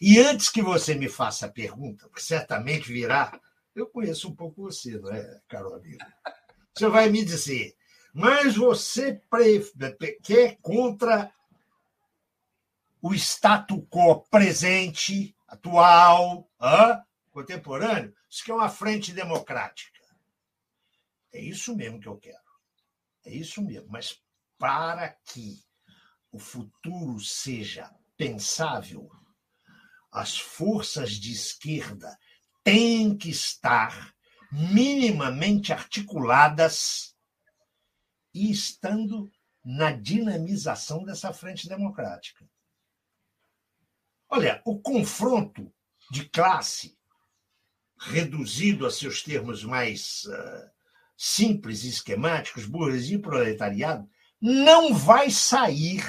[0.00, 3.40] E antes que você me faça a pergunta, porque certamente virá,
[3.74, 5.98] eu conheço um pouco você, não é, caro amigo?
[6.72, 7.76] Você vai me dizer,
[8.12, 9.20] mas você
[10.22, 11.32] quer contra
[13.02, 16.48] o status quo presente, atual,
[17.32, 18.14] contemporâneo?
[18.30, 20.00] Isso que é uma frente democrática.
[21.32, 22.38] É isso mesmo que eu quero.
[23.24, 23.88] É isso mesmo.
[23.90, 24.22] Mas
[24.64, 25.62] para que
[26.32, 29.10] o futuro seja pensável,
[30.10, 32.18] as forças de esquerda
[32.62, 34.14] têm que estar
[34.50, 37.14] minimamente articuladas
[38.32, 39.30] e estando
[39.62, 42.48] na dinamização dessa frente democrática.
[44.30, 45.70] Olha, o confronto
[46.10, 46.96] de classe,
[47.98, 50.70] reduzido a seus termos mais uh,
[51.18, 54.08] simples e esquemáticos, burguesia e proletariado,
[54.40, 56.04] não vai sair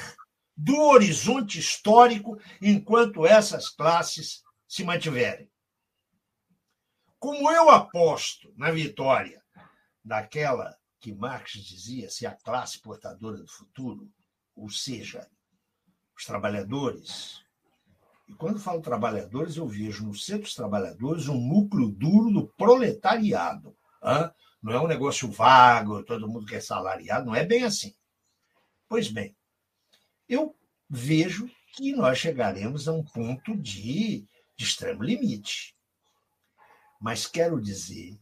[0.56, 5.50] do horizonte histórico enquanto essas classes se mantiverem.
[7.20, 9.44] Como eu aposto na vitória
[10.04, 14.10] daquela que Marx dizia ser a classe portadora do futuro,
[14.56, 15.28] ou seja,
[16.18, 17.44] os trabalhadores.
[18.28, 23.76] E quando falo trabalhadores, eu vejo no centro dos trabalhadores um núcleo duro do proletariado.
[24.62, 27.94] Não é um negócio vago, todo mundo quer salariado, não é bem assim.
[28.88, 29.36] Pois bem,
[30.30, 30.56] eu
[30.90, 35.76] vejo que nós chegaremos a um ponto de, de extremo limite.
[37.00, 38.18] Mas quero dizer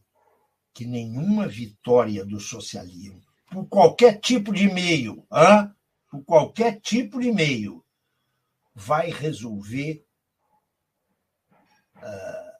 [0.72, 5.72] que nenhuma vitória do socialismo, por qualquer tipo de meio, hein?
[6.10, 7.84] por qualquer tipo de meio,
[8.74, 10.04] vai resolver,
[11.96, 12.58] uh,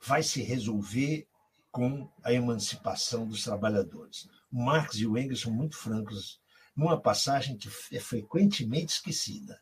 [0.00, 1.28] vai se resolver
[1.70, 4.28] com a emancipação dos trabalhadores.
[4.50, 6.40] Marx e Engels são muito francos
[6.76, 9.60] numa passagem que é frequentemente esquecida.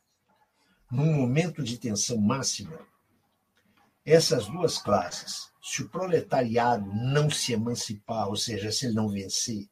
[0.90, 2.78] Num momento de tensão máxima,
[4.04, 9.68] essas duas classes, se o proletariado não se emancipar, ou seja, se ele não vencer,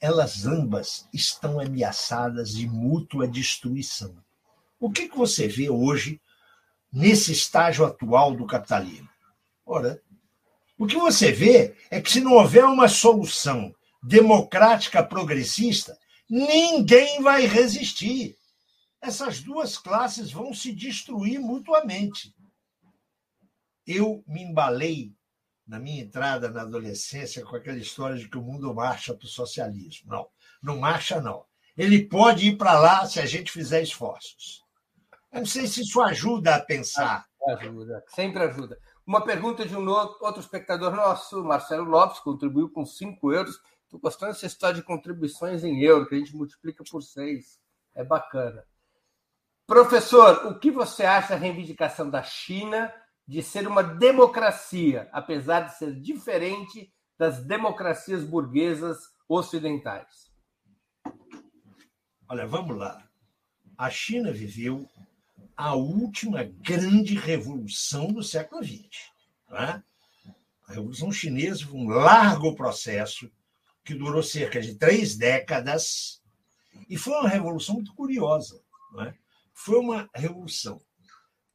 [0.00, 4.14] elas ambas estão ameaçadas de mútua destruição.
[4.78, 6.20] O que, que você vê hoje
[6.92, 9.08] nesse estágio atual do capitalismo?
[9.64, 10.00] Ora,
[10.76, 15.96] o que você vê é que se não houver uma solução democrática progressista,
[16.28, 18.36] ninguém vai resistir.
[19.00, 22.34] Essas duas classes vão se destruir mutuamente.
[23.86, 25.12] Eu me embalei
[25.66, 29.28] na minha entrada na adolescência com aquela história de que o mundo marcha para o
[29.28, 30.10] socialismo.
[30.10, 30.28] Não,
[30.62, 31.44] não marcha, não.
[31.76, 34.62] Ele pode ir para lá se a gente fizer esforços.
[35.32, 37.26] Eu não sei se isso ajuda a pensar.
[37.48, 38.78] Ajuda, sempre ajuda.
[39.06, 43.60] Uma pergunta de um outro espectador nosso, Marcelo Lopes, contribuiu com 5 euros.
[43.94, 47.60] Estou gostando dessa história de contribuições em euro, que a gente multiplica por seis.
[47.94, 48.64] É bacana.
[49.68, 52.92] Professor, o que você acha da reivindicação da China
[53.24, 60.28] de ser uma democracia, apesar de ser diferente das democracias burguesas ocidentais?
[62.28, 63.08] Olha, vamos lá.
[63.78, 64.88] A China viveu
[65.56, 69.12] a última grande revolução do século XX.
[69.52, 69.80] É?
[70.66, 73.30] A Revolução Chinesa foi um largo processo
[73.84, 76.22] que durou cerca de três décadas,
[76.88, 78.60] e foi uma revolução muito curiosa,
[79.00, 79.14] é?
[79.52, 80.80] foi uma revolução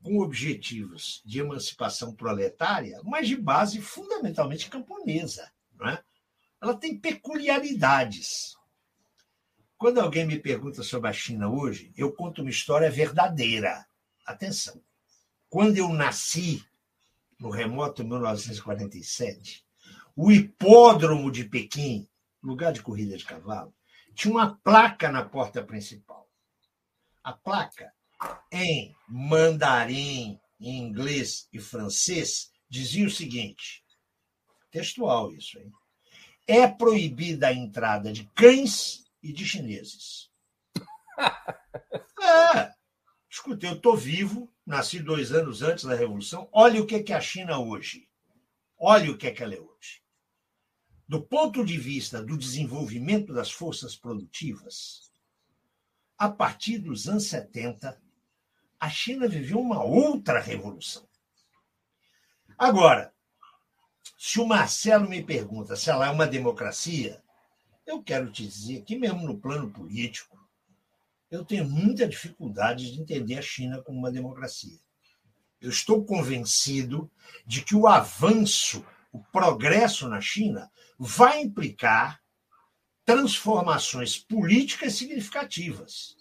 [0.01, 5.51] com objetivos de emancipação proletária, mas de base fundamentalmente camponesa.
[5.82, 6.01] É?
[6.61, 8.55] Ela tem peculiaridades.
[9.77, 13.86] Quando alguém me pergunta sobre a China hoje, eu conto uma história verdadeira.
[14.25, 14.82] Atenção.
[15.49, 16.63] Quando eu nasci,
[17.39, 19.65] no remoto 1947,
[20.15, 22.07] o hipódromo de Pequim,
[22.42, 23.74] lugar de corrida de cavalo,
[24.14, 26.30] tinha uma placa na porta principal.
[27.24, 27.94] A placa,
[28.52, 33.84] em mandarim, em inglês e francês, dizia o seguinte:
[34.72, 35.72] textual isso, hein?
[36.48, 40.30] É proibida a entrada de cães e de chineses.
[42.22, 42.74] É.
[43.30, 46.50] Escutei, eu estou vivo, nasci dois anos antes da Revolução.
[46.52, 48.10] Olha o que é a China hoje.
[48.78, 50.02] Olha o que é que ela é hoje.
[51.10, 55.12] Do ponto de vista do desenvolvimento das forças produtivas,
[56.16, 57.99] a partir dos anos 70,
[58.80, 61.10] a China viveu uma outra revolução.
[62.55, 63.12] Agora,
[64.20, 67.24] se o Marcelo me pergunta se ela é uma democracia,
[67.88, 70.39] eu quero te dizer que, mesmo no plano político,
[71.32, 74.80] eu tenho muita dificuldade de entender a China como uma democracia.
[75.60, 77.10] Eu estou convencido
[77.47, 82.22] de que o avanço, o progresso na China vai implicar
[83.05, 86.16] transformações políticas significativas.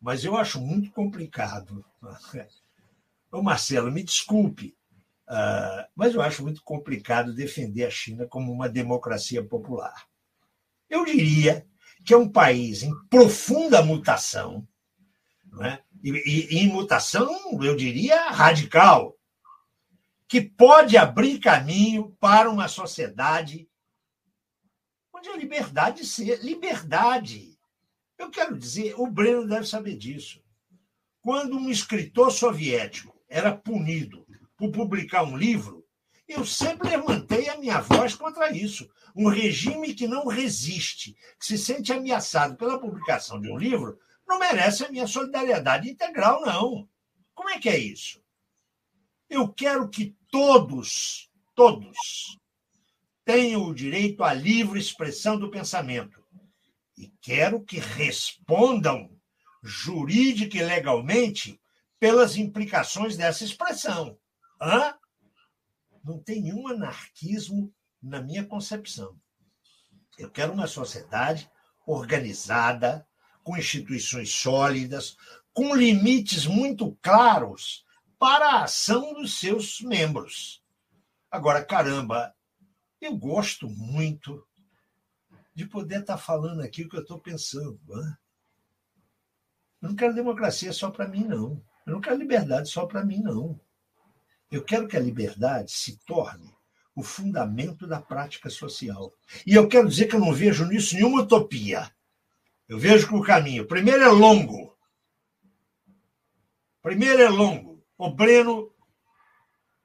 [0.00, 1.84] Mas eu acho muito complicado.
[3.30, 4.76] Ô Marcelo, me desculpe,
[5.26, 10.06] ah, mas eu acho muito complicado defender a China como uma democracia popular.
[10.88, 11.66] Eu diria
[12.04, 14.66] que é um país em profunda mutação,
[15.60, 15.80] é?
[16.02, 17.28] e, e, em mutação,
[17.60, 19.15] eu diria, radical,
[20.28, 23.68] que pode abrir caminho para uma sociedade
[25.12, 27.58] onde a liberdade ser liberdade.
[28.18, 30.42] Eu quero dizer, o Breno deve saber disso.
[31.20, 35.84] Quando um escritor soviético era punido por publicar um livro,
[36.28, 38.88] eu sempre levantei a minha voz contra isso.
[39.14, 44.38] Um regime que não resiste, que se sente ameaçado pela publicação de um livro, não
[44.38, 46.88] merece a minha solidariedade integral, não.
[47.34, 48.20] Como é que é isso?
[49.28, 52.38] Eu quero que todos, todos,
[53.24, 56.24] tenham o direito à livre expressão do pensamento.
[56.96, 59.10] E quero que respondam
[59.62, 61.60] jurídica e legalmente
[61.98, 64.18] pelas implicações dessa expressão.
[64.60, 64.94] Hã?
[66.06, 69.18] não tem nenhum anarquismo na minha concepção.
[70.16, 71.50] Eu quero uma sociedade
[71.84, 73.06] organizada,
[73.42, 75.16] com instituições sólidas,
[75.52, 77.84] com limites muito claros
[78.18, 80.62] para a ação dos seus membros.
[81.30, 82.34] Agora, caramba,
[83.00, 84.46] eu gosto muito
[85.54, 87.80] de poder estar falando aqui o que eu estou pensando.
[87.88, 88.16] Né?
[89.82, 91.62] Eu não quero democracia só para mim, não.
[91.86, 93.60] Eu não quero liberdade só para mim, não.
[94.50, 96.54] Eu quero que a liberdade se torne
[96.94, 99.12] o fundamento da prática social.
[99.46, 101.90] E eu quero dizer que eu não vejo nisso nenhuma utopia.
[102.68, 104.76] Eu vejo que o caminho, primeiro, é longo.
[106.82, 107.75] Primeiro é longo.
[107.98, 108.70] O Breno,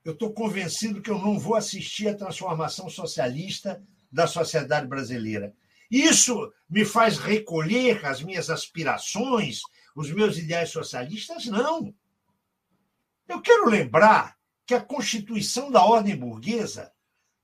[0.03, 3.82] eu estou convencido que eu não vou assistir à transformação socialista
[4.12, 5.55] da sociedade brasileira.
[5.89, 9.62] Isso me faz recolher as minhas aspirações,
[9.95, 11.45] os meus ideais socialistas?
[11.45, 11.93] Não.
[13.28, 16.91] Eu quero lembrar que a constituição da ordem burguesa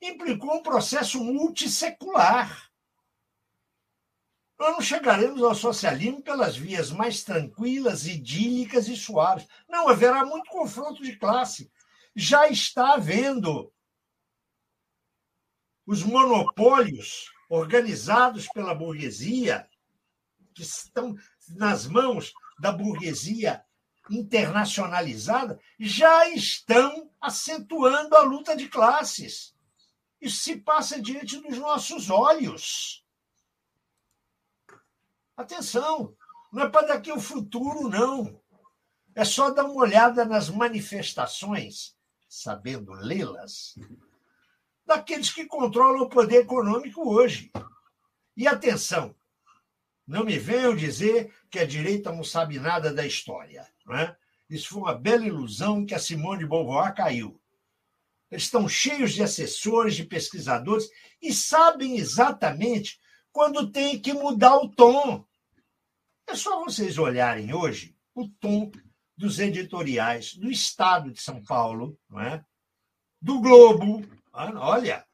[0.02, 2.67] implicou um processo multissecular.
[4.60, 9.48] Nós não chegaremos ao socialismo pelas vias mais tranquilas, idílicas e suaves.
[9.70, 11.72] Não, haverá muito confronto de classe.
[12.16, 13.72] Já está havendo.
[15.86, 19.70] Os monopólios organizados pela burguesia,
[20.54, 21.16] que estão
[21.50, 23.64] nas mãos da burguesia
[24.10, 29.56] internacionalizada já estão acentuando a luta de classes.
[30.20, 33.06] Isso se passa diante dos nossos olhos.
[35.38, 36.18] Atenção,
[36.52, 38.42] não é para daqui o futuro, não.
[39.14, 41.96] É só dar uma olhada nas manifestações,
[42.28, 43.76] sabendo lê-las,
[44.84, 47.52] daqueles que controlam o poder econômico hoje.
[48.36, 49.16] E atenção,
[50.08, 53.68] não me venham dizer que a direita não sabe nada da história.
[53.86, 54.18] Não é?
[54.50, 57.40] Isso foi uma bela ilusão que a Simone de Beauvoir caiu.
[58.32, 60.90] Eles estão cheios de assessores, de pesquisadores
[61.22, 63.00] e sabem exatamente
[63.32, 65.27] quando tem que mudar o tom.
[66.28, 68.72] É só vocês olharem hoje o tom
[69.16, 72.44] dos editoriais do Estado de São Paulo, não é?
[73.22, 74.06] do Globo.
[74.32, 75.06] Olha,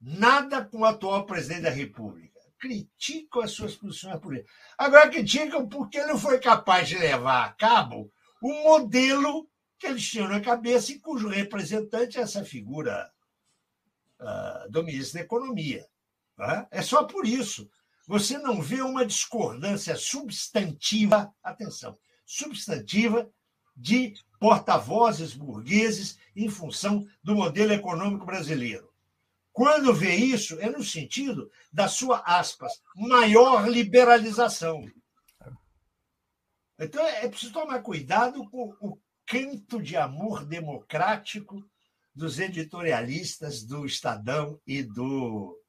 [0.00, 4.54] nada com o atual presidente da República criticam as suas posições políticas.
[4.76, 9.48] Agora criticam porque ele não foi capaz de levar a cabo o modelo
[9.78, 13.10] que eles tinham na cabeça e cujo representante é essa figura
[14.20, 15.86] uh, do ministro da Economia.
[16.36, 16.68] Tá?
[16.70, 17.68] É só por isso.
[18.10, 21.96] Você não vê uma discordância substantiva, atenção,
[22.26, 23.30] substantiva
[23.76, 28.92] de porta-vozes burgueses em função do modelo econômico brasileiro.
[29.52, 34.84] Quando vê isso, é no sentido da sua, aspas, maior liberalização.
[36.80, 41.64] Então é preciso tomar cuidado com o canto de amor democrático
[42.12, 45.59] dos editorialistas do Estadão e do,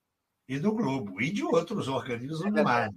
[0.48, 2.90] e do Globo, e de outros organismos do mar.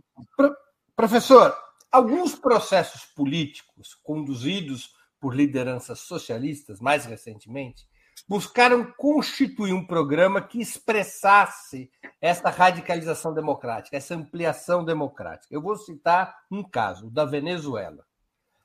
[0.97, 1.57] Professor,
[1.91, 7.87] alguns processos políticos conduzidos por lideranças socialistas, mais recentemente,
[8.29, 11.91] buscaram constituir um programa que expressasse
[12.21, 15.55] essa radicalização democrática, essa ampliação democrática.
[15.55, 18.05] Eu vou citar um caso, o da Venezuela.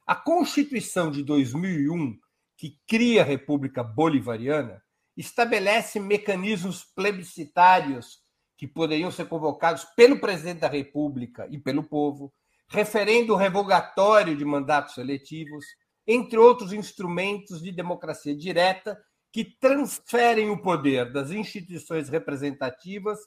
[0.05, 2.17] A Constituição de 2001,
[2.57, 4.81] que cria a República Bolivariana,
[5.15, 8.19] estabelece mecanismos plebiscitários
[8.59, 12.33] que poderiam ser convocados pelo presidente da República e pelo povo,
[12.67, 15.65] referendo revogatório de mandatos eletivos,
[16.05, 18.99] entre outros instrumentos de democracia direta
[19.31, 23.17] que transferem o poder das instituições representativas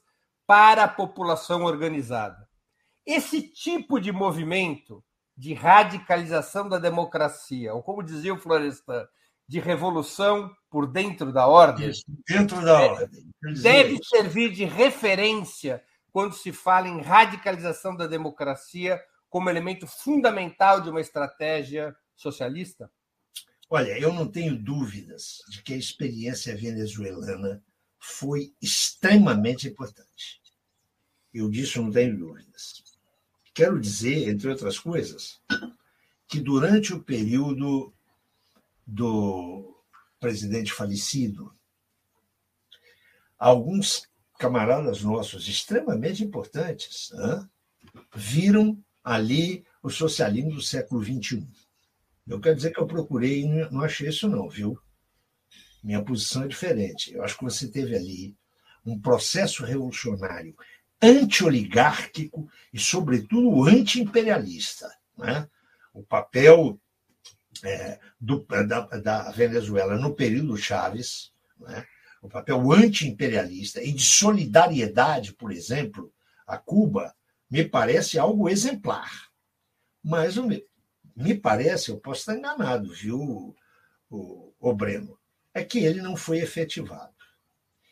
[0.46, 2.46] para a população organizada.
[3.06, 5.02] Esse tipo de movimento
[5.34, 9.08] de radicalização da democracia, ou como dizia o Florestan,
[9.48, 13.30] de revolução por dentro da ordem, Isso, dentro da ordem.
[13.62, 20.90] deve servir de referência quando se fala em radicalização da democracia como elemento fundamental de
[20.90, 22.90] uma estratégia socialista?
[23.68, 27.62] Olha, eu não tenho dúvidas de que a experiência venezuelana
[27.98, 30.42] foi extremamente importante.
[31.32, 32.82] Eu disso não tenho dúvidas.
[33.54, 35.40] Quero dizer, entre outras coisas,
[36.28, 37.94] que durante o período
[38.86, 39.82] do
[40.18, 41.54] presidente falecido,
[43.38, 44.08] alguns
[44.38, 47.10] camaradas nossos extremamente importantes
[48.14, 51.46] viram ali o socialismo do século XXI.
[52.26, 54.78] Eu quero dizer que eu procurei e não achei isso, não, viu?
[55.82, 57.12] Minha posição é diferente.
[57.12, 58.36] Eu acho que você teve ali
[58.86, 60.54] um processo revolucionário
[61.00, 64.88] anti-oligárquico e, sobretudo, anti-imperialista.
[65.18, 65.48] Né?
[65.92, 66.78] O papel
[67.62, 71.86] é, do, da, da, Venezuela no período Chaves, né?
[72.20, 76.12] o papel anti-imperialista e de solidariedade, por exemplo,
[76.46, 77.14] a Cuba,
[77.50, 79.28] me parece algo exemplar.
[80.02, 80.36] Mas
[81.16, 83.54] me parece, eu posso estar enganado, viu,
[84.10, 85.18] o, o Breno,
[85.54, 87.12] é que ele não foi efetivado.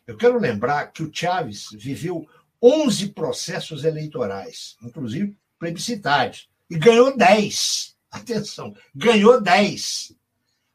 [0.07, 2.29] Eu quero lembrar que o Chaves viveu
[2.63, 7.97] 11 processos eleitorais, inclusive plebiscitários, e ganhou 10.
[8.11, 10.15] Atenção, ganhou 10.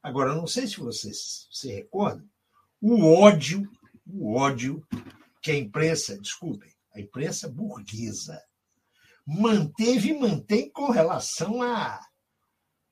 [0.01, 2.27] Agora, não sei se vocês se recordam,
[2.81, 3.69] o ódio,
[4.05, 4.85] o ódio
[5.41, 8.41] que a imprensa, desculpem, a imprensa burguesa
[9.25, 11.99] manteve e mantém com relação a,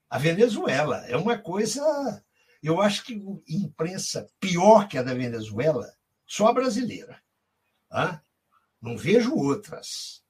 [0.09, 0.97] a Venezuela.
[1.07, 2.23] É uma coisa.
[2.61, 5.91] Eu acho que imprensa pior que a da Venezuela,
[6.25, 7.21] só a brasileira.
[7.89, 8.21] Tá?
[8.81, 10.23] Não vejo outras.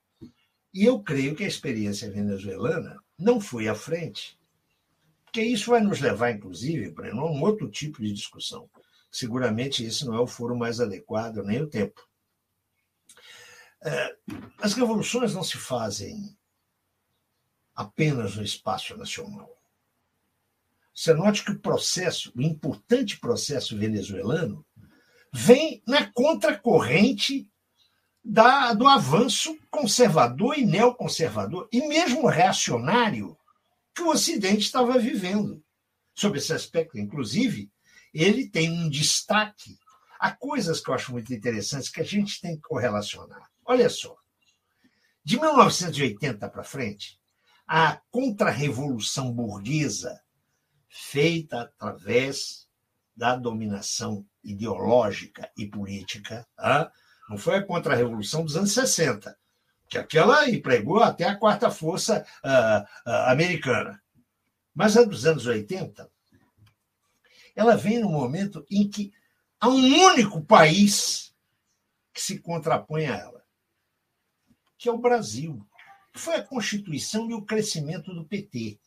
[0.74, 4.38] E eu creio que a experiência venezuelana não foi à frente,
[5.24, 8.70] porque isso vai nos levar, inclusive, para um outro tipo de discussão.
[9.12, 12.08] Seguramente esse não é o foro mais adequado, nem o tempo.
[13.82, 14.16] É,
[14.60, 16.38] as revoluções não se fazem
[17.76, 19.50] apenas no espaço nacional.
[20.94, 24.64] Você note que o processo, o importante processo venezuelano,
[25.32, 27.50] vem na contracorrente
[28.24, 33.38] da, do avanço conservador e neoconservador, e mesmo reacionário,
[33.94, 35.64] que o Ocidente estava vivendo.
[36.16, 37.72] Sob esse aspecto, inclusive,
[38.14, 39.78] ele tem um destaque.
[40.20, 43.50] Há coisas que eu acho muito interessantes que a gente tem que correlacionar.
[43.66, 44.16] Olha só.
[45.24, 47.20] De 1980 para frente,
[47.68, 50.22] a contra-revolução burguesa,
[50.90, 52.68] feita através
[53.16, 56.46] da dominação ideológica e política,
[57.30, 59.38] não foi a contra-revolução dos anos 60,
[59.90, 64.02] que aquela empregou até a quarta força uh, uh, americana.
[64.74, 66.10] Mas a dos anos 80,
[67.56, 69.14] ela vem no momento em que
[69.60, 71.34] há um único país
[72.14, 73.44] que se contrapõe a ela,
[74.78, 75.66] que é o Brasil.
[76.16, 78.80] Foi a constituição e o crescimento do PT.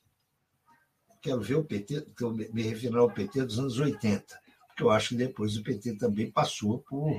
[1.21, 2.07] Quero ver o PT,
[2.53, 6.31] me refiro ao PT dos anos 80, porque eu acho que depois o PT também
[6.31, 7.11] passou por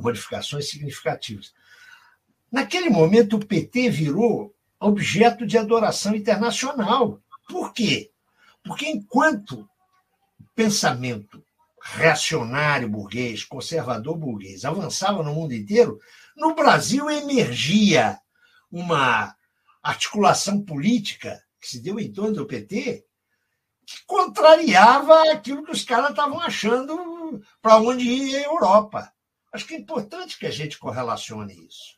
[0.00, 1.52] modificações significativas.
[2.50, 7.20] Naquele momento, o PT virou objeto de adoração internacional.
[7.48, 8.10] Por quê?
[8.62, 9.60] Porque enquanto
[10.40, 11.44] o pensamento
[11.80, 15.98] reacionário burguês, conservador burguês avançava no mundo inteiro,
[16.36, 18.18] no Brasil emergia
[18.70, 19.34] uma
[19.82, 23.04] articulação política que se deu em torno do PT
[23.86, 29.10] que contrariava aquilo que os caras estavam achando para onde ia a Europa.
[29.52, 31.96] Acho que é importante que a gente correlacione isso.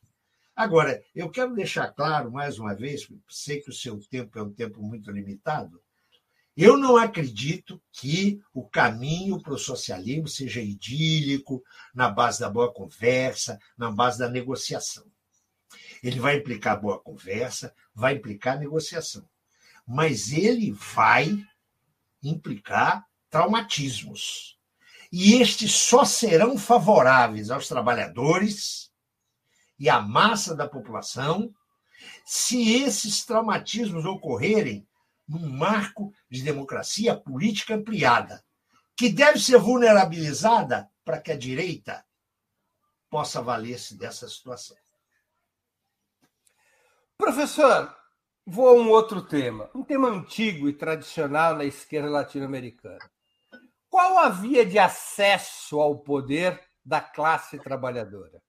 [0.54, 4.52] Agora, eu quero deixar claro, mais uma vez, sei que o seu tempo é um
[4.52, 5.82] tempo muito limitado,
[6.56, 12.70] eu não acredito que o caminho para o socialismo seja idílico, na base da boa
[12.70, 15.06] conversa, na base da negociação.
[16.02, 19.26] Ele vai implicar boa conversa, vai implicar negociação.
[19.86, 21.42] Mas ele vai
[22.22, 24.59] implicar traumatismos.
[25.12, 28.90] E estes só serão favoráveis aos trabalhadores
[29.78, 31.52] e à massa da população
[32.24, 34.86] se esses traumatismos ocorrerem
[35.28, 38.44] num marco de democracia política ampliada,
[38.96, 42.04] que deve ser vulnerabilizada para que a direita
[43.08, 44.76] possa valer-se dessa situação.
[47.16, 47.94] Professor,
[48.46, 53.10] vou a um outro tema, um tema antigo e tradicional na esquerda latino-americana.
[53.90, 58.40] Qual a via de acesso ao poder da classe trabalhadora?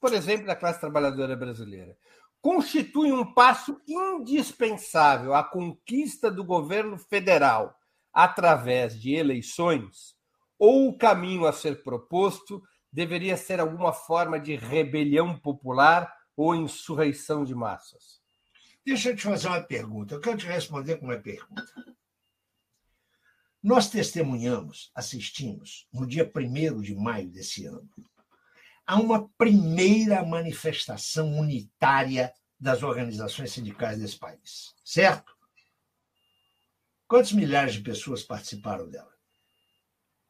[0.00, 1.94] Por exemplo, da classe trabalhadora brasileira.
[2.40, 7.78] Constitui um passo indispensável à conquista do governo federal
[8.12, 10.16] através de eleições?
[10.58, 17.44] Ou o caminho a ser proposto deveria ser alguma forma de rebelião popular ou insurreição
[17.44, 18.22] de massas?
[18.84, 20.14] Deixa eu te fazer uma pergunta.
[20.14, 21.62] Eu quero te responder com uma pergunta.
[23.62, 27.88] Nós testemunhamos, assistimos, no dia 1 de maio desse ano,
[28.84, 35.32] a uma primeira manifestação unitária das organizações sindicais desse país, certo?
[37.06, 39.12] Quantos milhares de pessoas participaram dela?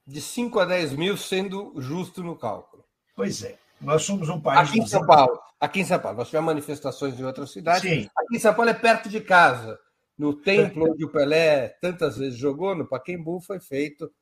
[0.06, 2.84] De 5 a 10 mil, sendo justo no cálculo.
[3.14, 3.58] Pois é.
[3.80, 4.68] Nós somos um país.
[4.68, 5.40] Aqui em São Paulo.
[5.60, 6.18] Aqui em São Paulo.
[6.18, 7.82] Nós tivemos manifestações em outras cidades.
[7.82, 8.10] Sim.
[8.16, 9.78] Aqui em São Paulo é perto de casa.
[10.16, 14.12] No templo onde o Pelé tantas vezes jogou, no Paquembu, foi feito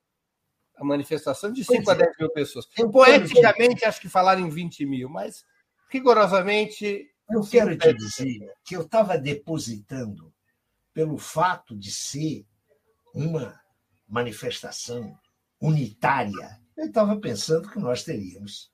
[0.77, 2.67] a manifestação de 5 a 10 mil pessoas.
[2.91, 5.45] Poeticamente, acho que falaram em 20 mil, mas
[5.89, 7.07] rigorosamente.
[7.33, 10.33] Eu quero te dizer que eu estava depositando,
[10.93, 12.45] pelo fato de ser
[13.15, 13.61] uma
[14.09, 15.17] manifestação
[15.61, 18.73] unitária, eu estava pensando que nós teríamos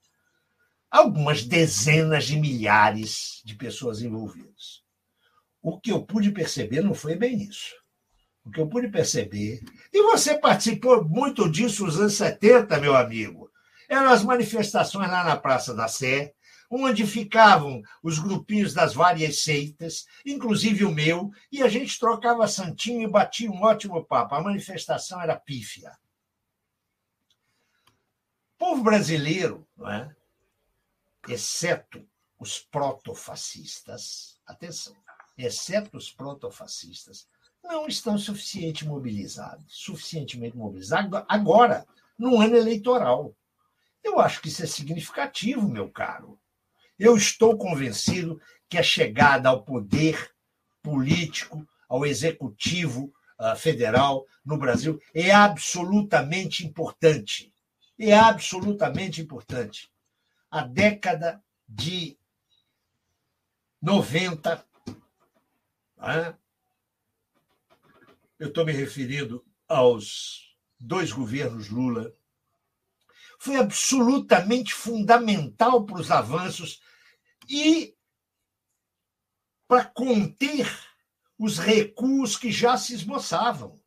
[0.91, 4.86] algumas dezenas de milhares de pessoas envolvidas.
[5.67, 7.75] O que eu pude perceber não foi bem isso.
[8.45, 9.65] O que eu pude perceber.
[9.93, 13.51] E você participou muito disso nos anos 70, meu amigo.
[13.89, 16.33] Eram as manifestações lá na Praça da Sé,
[16.71, 23.03] onde ficavam os grupinhos das várias seitas, inclusive o meu, e a gente trocava santinho
[23.03, 24.37] e batia um ótimo papo.
[24.37, 25.91] A manifestação era pífia.
[28.55, 30.15] O povo brasileiro, não é?
[31.29, 32.09] exceto
[32.39, 34.95] os protofascistas, atenção,
[35.37, 37.29] exceto os protofascistas,
[37.63, 41.87] não estão suficientemente mobilizados, suficientemente mobilizados agora,
[42.19, 43.35] no ano eleitoral.
[44.03, 46.39] Eu acho que isso é significativo, meu caro.
[46.99, 50.31] Eu estou convencido que a chegada ao poder
[50.83, 57.53] político, ao executivo uh, federal no Brasil é absolutamente importante.
[57.99, 59.91] É absolutamente importante
[60.51, 62.19] a década de
[63.83, 64.65] 90.
[65.97, 66.37] Né?
[68.39, 72.15] Eu estou me referindo aos dois governos Lula.
[73.39, 76.81] Foi absolutamente fundamental para os avanços
[77.49, 77.95] e
[79.69, 80.69] para conter
[81.39, 83.81] os recuos que já se esboçavam.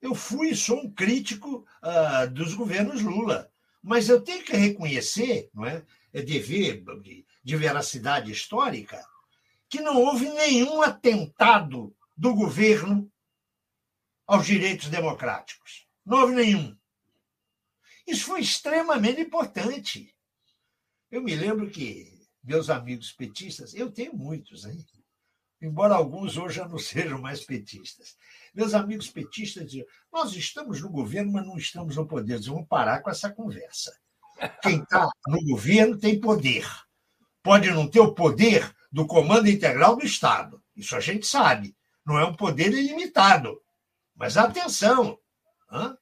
[0.00, 3.50] Eu fui sou um crítico uh, dos governos Lula.
[3.82, 5.84] Mas eu tenho que reconhecer, não é?
[6.12, 9.04] é dever de, de veracidade histórica,
[9.74, 13.10] que não houve nenhum atentado do governo
[14.24, 15.88] aos direitos democráticos.
[16.06, 16.76] Não houve nenhum.
[18.06, 20.14] Isso foi extremamente importante.
[21.10, 24.86] Eu me lembro que meus amigos petistas, eu tenho muitos, hein?
[25.60, 28.16] embora alguns hoje já não sejam mais petistas.
[28.54, 32.34] Meus amigos petistas diziam: nós estamos no governo, mas não estamos no poder.
[32.34, 33.92] Eles vão parar com essa conversa.
[34.62, 36.64] Quem está no governo tem poder.
[37.42, 40.62] Pode não ter o poder do comando integral do Estado.
[40.76, 41.76] Isso a gente sabe.
[42.06, 43.60] Não é um poder ilimitado.
[44.14, 45.18] Mas atenção,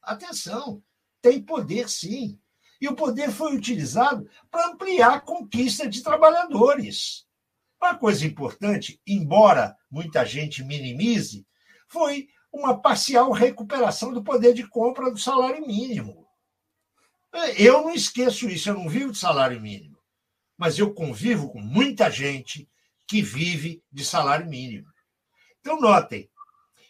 [0.02, 0.84] atenção,
[1.22, 2.38] tem poder sim.
[2.78, 7.26] E o poder foi utilizado para ampliar a conquista de trabalhadores.
[7.80, 11.46] Uma coisa importante, embora muita gente minimize,
[11.88, 16.28] foi uma parcial recuperação do poder de compra do salário mínimo.
[17.56, 19.96] Eu não esqueço isso, eu não vivo de salário mínimo,
[20.58, 22.68] mas eu convivo com muita gente
[23.12, 24.90] que vive de salário mínimo.
[25.60, 26.30] Então, notem,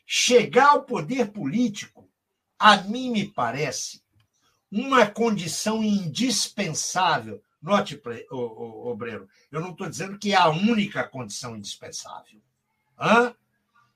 [0.06, 2.08] chegar ao poder político,
[2.56, 4.04] a mim me parece
[4.70, 7.42] uma condição indispensável.
[7.60, 8.00] Note,
[8.30, 12.40] Obreiro, eu não estou dizendo que é a única condição indispensável.
[12.96, 13.34] Hã?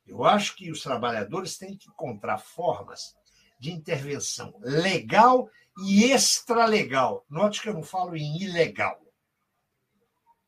[0.05, 3.15] Eu acho que os trabalhadores têm que encontrar formas
[3.57, 5.49] de intervenção legal
[5.79, 7.25] e extralegal.
[7.31, 9.01] Note que eu não falo em ilegal.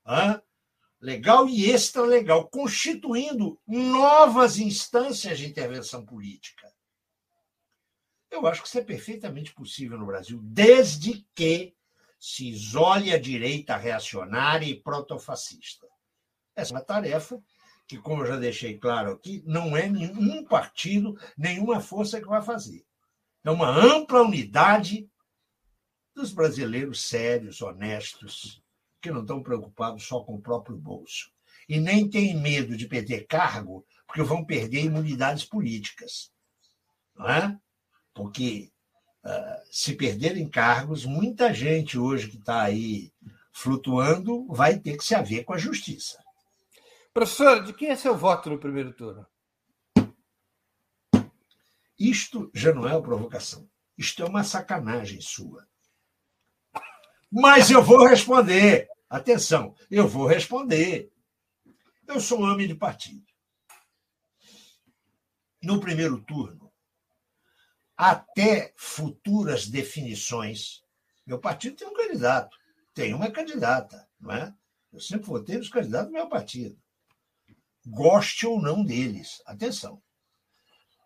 [0.04, 0.42] Hã?
[1.00, 6.72] Legal e extralegal, constituindo novas instâncias de intervenção política.
[8.30, 11.74] Eu acho que isso é perfeitamente possível no Brasil, desde que
[12.18, 15.86] se isole a direita reacionária e protofascista.
[16.54, 17.40] Essa é uma tarefa
[17.86, 22.42] que, como eu já deixei claro aqui, não é nenhum partido, nenhuma força que vai
[22.42, 22.84] fazer.
[23.44, 25.08] É uma ampla unidade
[26.14, 28.62] dos brasileiros sérios, honestos,
[29.00, 31.30] que não estão preocupados só com o próprio bolso.
[31.68, 36.32] E nem têm medo de perder cargo, porque vão perder imunidades políticas.
[37.14, 37.58] Não é?
[38.14, 38.70] Porque
[39.24, 43.12] uh, se perderem cargos, muita gente hoje que está aí
[43.52, 46.22] flutuando vai ter que se haver com a justiça.
[47.12, 49.26] Professor, de quem é seu voto no primeiro turno?
[51.98, 53.68] Isto já não é uma provocação.
[53.96, 55.66] Isto é uma sacanagem sua.
[57.30, 58.88] Mas eu vou responder.
[59.08, 61.10] Atenção, eu vou responder.
[62.06, 63.24] Eu sou um homem de partido.
[65.62, 66.72] No primeiro turno,
[67.96, 70.82] até futuras definições.
[71.26, 72.56] Meu partido tem um candidato,
[72.94, 74.54] tem uma candidata, não é?
[74.92, 76.80] Eu sempre votei nos candidatos do meu partido.
[77.86, 80.02] Goste ou não deles, atenção.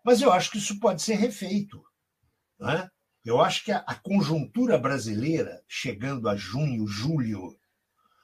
[0.05, 1.83] Mas eu acho que isso pode ser refeito.
[2.59, 2.91] Não é?
[3.25, 7.57] Eu acho que a, a conjuntura brasileira, chegando a junho, julho,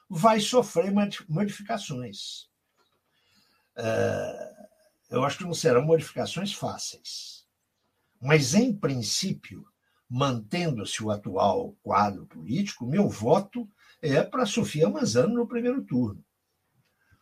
[0.09, 0.91] vai sofrer
[1.27, 2.49] modificações.
[3.77, 4.59] Uh,
[5.09, 7.45] eu acho que não serão modificações fáceis.
[8.21, 9.65] Mas, em princípio,
[10.09, 13.69] mantendo-se o atual quadro político, meu voto
[14.01, 16.23] é para Sofia Manzano no primeiro turno.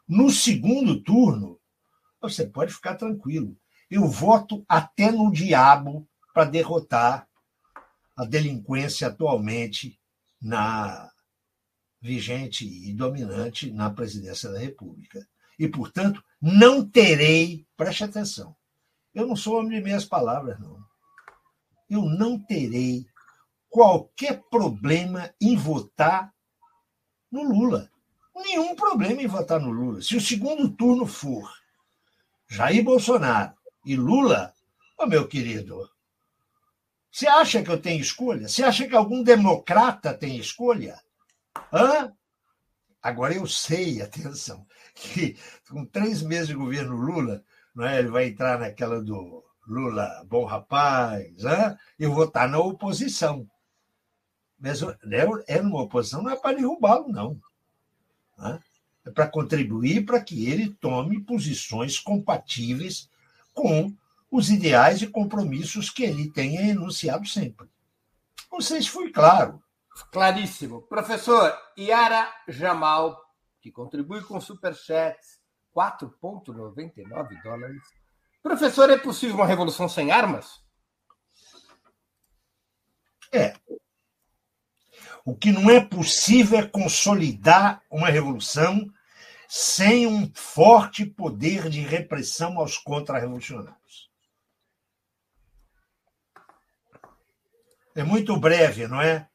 [0.07, 1.59] No segundo turno,
[2.19, 3.55] você pode ficar tranquilo.
[3.89, 7.26] Eu voto até no diabo para derrotar
[8.17, 9.99] a delinquência atualmente
[10.41, 11.09] na
[12.01, 15.25] vigente e dominante na presidência da República.
[15.57, 18.55] E, portanto, não terei, preste atenção,
[19.13, 20.77] eu não sou homem de meias palavras, não
[21.89, 23.05] eu não terei
[23.69, 26.33] qualquer problema em votar
[27.31, 27.89] no Lula.
[28.35, 30.01] Nenhum problema em votar no Lula.
[30.01, 31.51] Se o segundo turno for
[32.49, 33.53] Jair Bolsonaro
[33.85, 34.53] e Lula,
[34.97, 35.89] ô oh, meu querido,
[37.17, 38.47] você acha que eu tenho escolha?
[38.47, 41.01] Você acha que algum democrata tem escolha?
[41.73, 42.13] Hã?
[43.01, 45.35] Agora eu sei, atenção, que
[45.67, 47.43] com três meses de governo Lula,
[47.73, 51.75] não é, ele vai entrar naquela do Lula, bom rapaz, hein?
[51.97, 53.49] eu vou estar na oposição.
[54.59, 54.81] Mas
[55.47, 57.41] é numa oposição, não é para derrubá-lo, não.
[59.03, 63.09] É para contribuir para que ele tome posições compatíveis
[63.55, 63.91] com
[64.29, 67.69] os ideais e compromissos que ele tenha enunciado sempre.
[68.51, 69.61] Não sei se fui claro.
[70.11, 70.81] Claríssimo.
[70.83, 73.19] Professor Iara Jamal,
[73.61, 75.39] que contribui com superchats,
[75.75, 77.81] 4,99 dólares
[78.47, 80.61] Professor, é possível uma revolução sem armas?
[83.29, 83.53] É.
[85.25, 88.89] O que não é possível é consolidar uma revolução
[89.49, 93.76] sem um forte poder de repressão aos contra-revolucionários.
[97.97, 99.27] É muito breve, não é?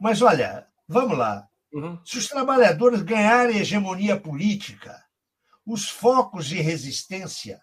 [0.00, 1.46] Mas olha, vamos lá.
[1.70, 2.00] Uhum.
[2.02, 5.04] Se os trabalhadores ganharem hegemonia política,
[5.66, 7.62] os focos de resistência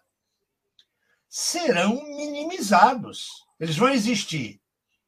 [1.28, 3.30] serão minimizados.
[3.60, 4.62] Eles vão existir,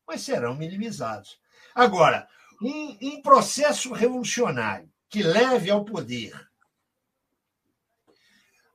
[0.07, 1.37] mas serão minimizados.
[1.75, 2.27] Agora,
[2.59, 6.33] um, um processo revolucionário que leve ao poder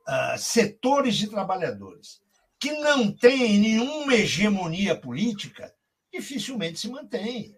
[0.07, 2.21] uh, setores de trabalhadores
[2.57, 5.75] que não têm nenhuma hegemonia política,
[6.11, 7.57] dificilmente se mantém.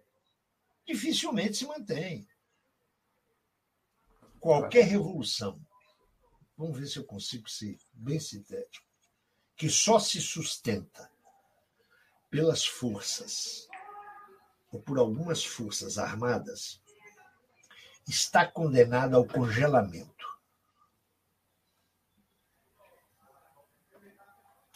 [0.86, 2.28] Dificilmente se mantém.
[4.40, 5.66] Qualquer revolução,
[6.58, 8.86] vamos ver se eu consigo ser bem sintético
[9.56, 11.10] que só se sustenta
[12.30, 13.68] pelas forças
[14.72, 16.82] ou por algumas forças armadas
[18.08, 20.12] está condenada ao congelamento.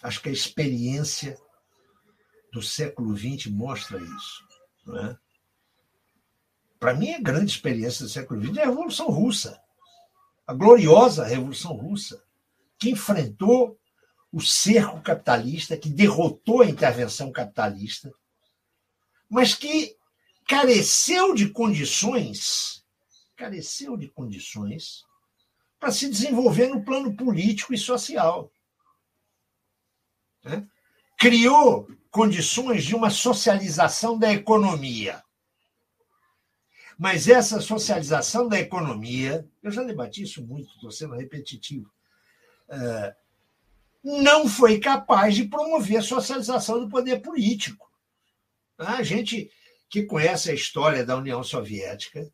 [0.01, 1.37] Acho que a experiência
[2.51, 4.47] do século XX mostra isso.
[4.85, 5.17] Não é?
[6.79, 9.61] Para mim, a grande experiência do século XX é a Revolução Russa,
[10.45, 12.23] a gloriosa Revolução Russa,
[12.77, 13.79] que enfrentou
[14.31, 18.13] o cerco capitalista, que derrotou a intervenção capitalista,
[19.29, 19.97] mas que
[20.47, 22.85] careceu de condições,
[23.35, 25.03] careceu de condições
[25.79, 28.51] para se desenvolver no plano político e social.
[30.43, 30.67] Né?
[31.17, 35.23] Criou condições de uma socialização da economia.
[36.97, 41.91] Mas essa socialização da economia, eu já debati isso muito, estou sendo repetitivo,
[42.69, 43.15] é,
[44.03, 47.87] não foi capaz de promover a socialização do poder político.
[48.77, 49.51] A gente
[49.89, 52.29] que conhece a história da União Soviética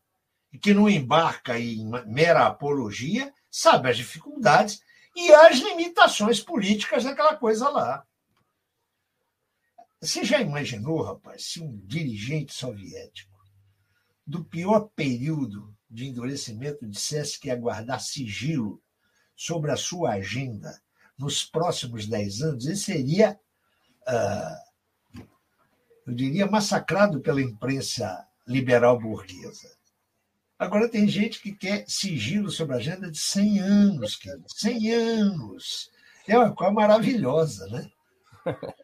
[0.52, 4.80] e que não embarca em mera apologia, sabe as dificuldades
[5.14, 8.04] e as limitações políticas daquela coisa lá.
[10.04, 13.32] Você já imaginou, rapaz, se um dirigente soviético
[14.26, 18.82] do pior período de endurecimento dissesse que ia guardar sigilo
[19.34, 20.78] sobre a sua agenda
[21.16, 23.40] nos próximos dez anos, ele seria,
[24.06, 25.22] uh,
[26.06, 29.74] eu diria, massacrado pela imprensa liberal burguesa.
[30.58, 34.44] Agora, tem gente que quer sigilo sobre a agenda de 100 anos, querido.
[34.48, 35.90] 100 anos.
[36.28, 37.90] É uma coisa maravilhosa, né?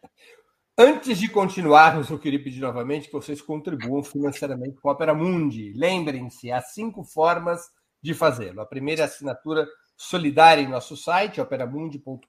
[0.83, 5.73] Antes de continuarmos, eu queria pedir novamente que vocês contribuam financeiramente com a Opera Mundi.
[5.75, 7.61] Lembrem-se, há cinco formas
[8.01, 8.61] de fazê-lo.
[8.61, 12.25] A primeira é a assinatura solidária em nosso site, operamundi.com.br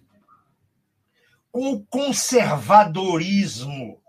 [1.51, 3.99] com o conservadorismo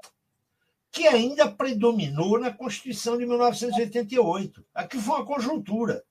[0.91, 4.63] que ainda predominou na Constituição de 1988.
[4.75, 6.05] Aqui foi uma conjuntura.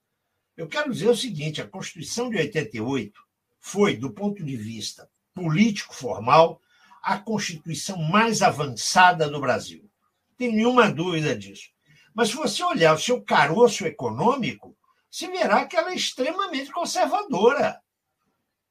[0.57, 3.19] Eu quero dizer o seguinte: a Constituição de 88
[3.59, 6.61] foi, do ponto de vista político formal,
[7.03, 9.81] a Constituição mais avançada do Brasil.
[10.29, 11.69] Não tem nenhuma dúvida disso.
[12.13, 14.75] Mas se você olhar o seu caroço econômico,
[15.11, 17.81] se verá que ela é extremamente conservadora.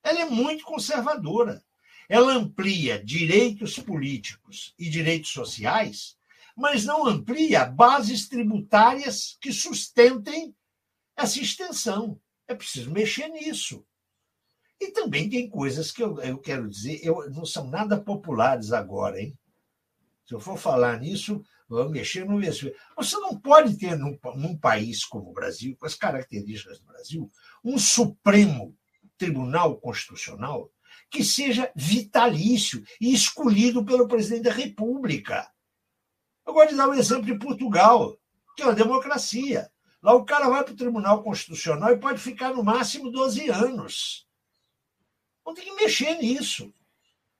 [0.02, 1.62] Ela é muito conservadora.
[2.08, 6.16] Ela amplia direitos políticos e direitos sociais,
[6.56, 10.54] mas não amplia bases tributárias que sustentem
[11.16, 12.20] essa extensão.
[12.46, 13.86] É preciso mexer nisso.
[14.80, 19.20] E também tem coisas que eu, eu quero dizer, eu, não são nada populares agora,
[19.20, 19.38] hein?
[20.26, 22.70] Se eu for falar nisso, vamos mexer no mesmo.
[22.96, 27.30] Você não pode ter, num, num país como o Brasil, com as características do Brasil,
[27.62, 28.76] um Supremo
[29.16, 30.70] Tribunal Constitucional
[31.10, 35.48] que seja vitalício e escolhido pelo presidente da República.
[36.46, 38.18] Eu gosto de dar o um exemplo de Portugal,
[38.56, 39.70] que é uma democracia.
[40.04, 44.28] Lá o cara vai para o Tribunal Constitucional e pode ficar no máximo 12 anos.
[45.46, 46.70] Não tem que mexer nisso.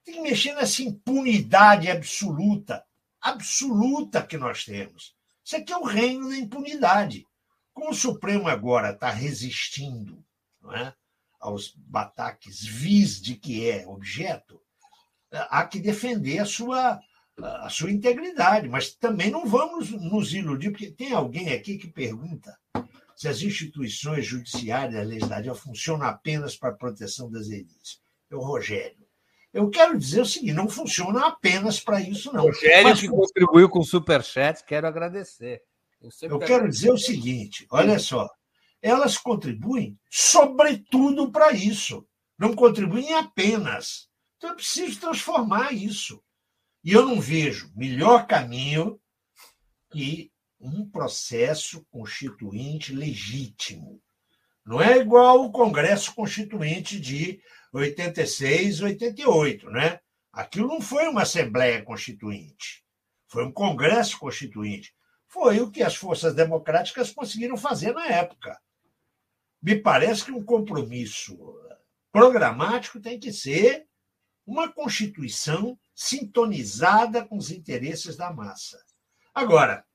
[0.03, 2.83] Tem que mexer nessa impunidade absoluta,
[3.21, 5.15] absoluta que nós temos.
[5.43, 7.27] Isso aqui é o reino da impunidade.
[7.71, 10.25] Como o Supremo agora está resistindo
[10.73, 10.91] é,
[11.39, 14.59] aos bataques vis de que é objeto,
[15.31, 16.99] há que defender a sua,
[17.41, 22.57] a sua integridade, mas também não vamos nos iludir, porque tem alguém aqui que pergunta
[23.15, 27.99] se as instituições judiciárias e legislativas funcionam apenas para a proteção das elites.
[28.29, 29.05] É o Rogério.
[29.53, 32.43] Eu quero dizer o seguinte: não funciona apenas para isso, não.
[32.43, 35.61] Rogério, Mas, que contribuiu com o Superchat, quero agradecer.
[36.01, 38.29] Eu, eu quero dizer o seguinte: olha só,
[38.81, 42.05] elas contribuem sobretudo para isso.
[42.37, 44.09] Não contribuem apenas.
[44.37, 46.21] Então eu preciso transformar isso.
[46.85, 49.01] E eu não vejo melhor caminho
[49.91, 53.99] que um processo constituinte legítimo.
[54.63, 57.41] Não é igual o Congresso Constituinte de
[57.73, 59.99] 86, 88, né?
[60.31, 62.85] Aquilo não foi uma Assembleia Constituinte,
[63.27, 64.93] foi um Congresso Constituinte.
[65.27, 68.59] Foi o que as forças democráticas conseguiram fazer na época.
[69.59, 71.35] Me parece que um compromisso
[72.11, 73.87] programático tem que ser
[74.45, 78.83] uma Constituição sintonizada com os interesses da massa.
[79.33, 79.85] Agora,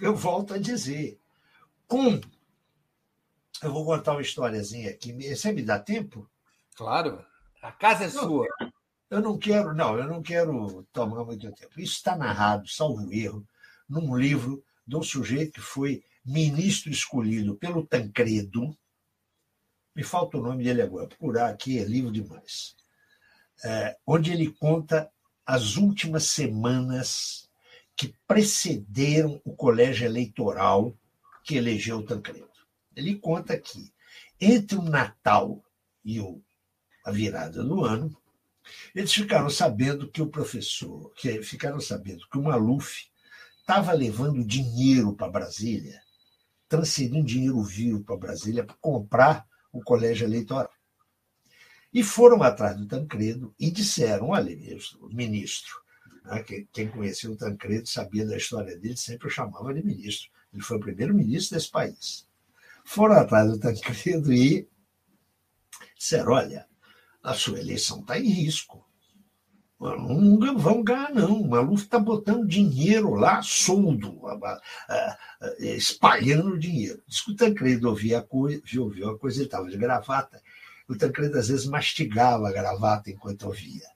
[0.00, 1.18] eu volto a dizer,
[1.86, 2.20] com.
[3.62, 5.12] Eu vou contar uma historiazinha aqui.
[5.34, 6.28] Você me dá tempo?
[6.74, 7.24] Claro.
[7.62, 8.46] A casa é não, sua.
[9.08, 11.80] Eu não quero, não, eu não quero tomar muito tempo.
[11.80, 13.46] Isso está narrado, salvo erro,
[13.88, 18.76] num livro de um sujeito que foi ministro escolhido pelo Tancredo.
[19.94, 22.74] Me falta o nome dele agora, procurar aqui, é livro demais.
[23.62, 25.10] É, onde ele conta
[25.46, 27.48] as últimas semanas
[27.96, 30.96] que precederam o colégio eleitoral
[31.44, 32.48] que elegeu Tancredo.
[32.96, 33.92] Ele conta que
[34.40, 35.62] entre o Natal
[36.04, 36.42] e o,
[37.04, 38.16] a virada do ano,
[38.94, 43.06] eles ficaram sabendo que o professor, que ficaram sabendo que o Maluf
[43.60, 46.00] estava levando dinheiro para Brasília,
[46.68, 50.70] transferindo dinheiro vivo para Brasília para comprar o colégio eleitoral.
[51.94, 55.80] E foram atrás do Tancredo e disseram: olha, ministro, ministro
[56.24, 56.42] né,
[56.72, 60.28] quem conhecia o Tancredo sabia da história dele, sempre o chamava de ministro.
[60.52, 62.26] Ele foi o primeiro ministro desse país.
[62.84, 64.68] Foram atrás do Tancredo e
[65.96, 66.66] disseram: olha,
[67.22, 68.84] a sua eleição está em risco.
[69.80, 71.42] Não vão ganhar, não.
[71.42, 74.20] O Maluf está botando dinheiro lá, soldo,
[75.58, 77.02] espalhando dinheiro.
[77.06, 80.40] Diz que o Tancredo ouvia a coisa, ouviu a coisa, ele estava de gravata.
[80.88, 83.86] O Tancredo às vezes mastigava a gravata enquanto ouvia.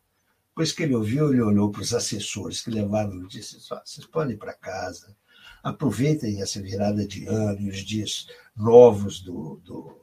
[0.49, 4.35] Depois que ele ouviu, ele olhou para os assessores que levaram e disse: vocês podem
[4.35, 5.17] ir para casa,
[5.63, 8.27] aproveitem essa virada de ano e os dias
[8.57, 10.01] novos do, do,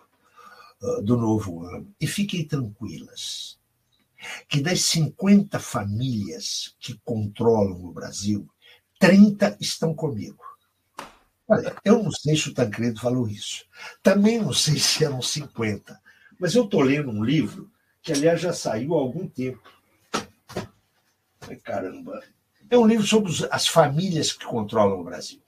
[0.81, 3.59] ah, do novo ano e fiquem tranquilas.
[4.47, 8.49] Que das 50 famílias que controlam o Brasil,
[8.99, 10.43] 30 estão comigo.
[11.47, 13.65] Olha, eu não sei se o Tancredo falou isso.
[14.01, 16.01] Também não sei se eram 50.
[16.39, 17.71] Mas eu estou lendo um livro
[18.01, 19.61] que, aliás, já saiu há algum tempo.
[21.41, 22.21] Ai, caramba.
[22.69, 25.41] É um livro sobre as famílias que controlam o Brasil.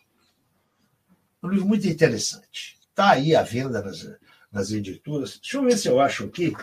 [1.42, 2.78] Um livro muito interessante.
[2.90, 4.08] Está aí à venda nas,
[4.52, 5.40] nas editoras.
[5.40, 6.56] Deixa eu ver se eu acho aqui,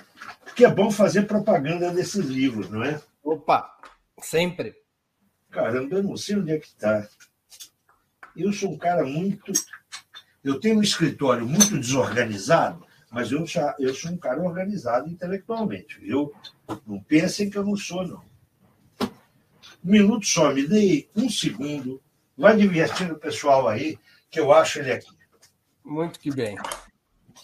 [0.44, 3.00] porque é bom fazer propaganda desses livros, não é?
[3.22, 3.78] Opa,
[4.20, 4.74] sempre.
[5.50, 7.08] Caramba, eu não sei onde é que está.
[8.36, 9.52] Eu sou um cara muito.
[10.42, 12.83] Eu tenho um escritório muito desorganizado,
[13.14, 16.00] mas eu, já, eu sou um cara organizado intelectualmente.
[16.02, 16.34] Eu
[16.84, 18.22] não pensem que eu não sou, não.
[19.84, 22.02] Um minuto só, me dê um segundo.
[22.36, 23.96] Vai divertindo o pessoal aí,
[24.28, 25.06] que eu acho ele aqui.
[25.84, 26.56] Muito que bem.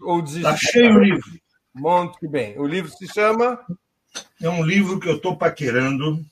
[0.00, 0.50] Ou desistiu.
[0.50, 1.30] Está cheio o livro.
[1.74, 2.58] Muito bem.
[2.58, 3.58] O livro se chama.
[4.40, 6.24] É um livro que eu estou paquerando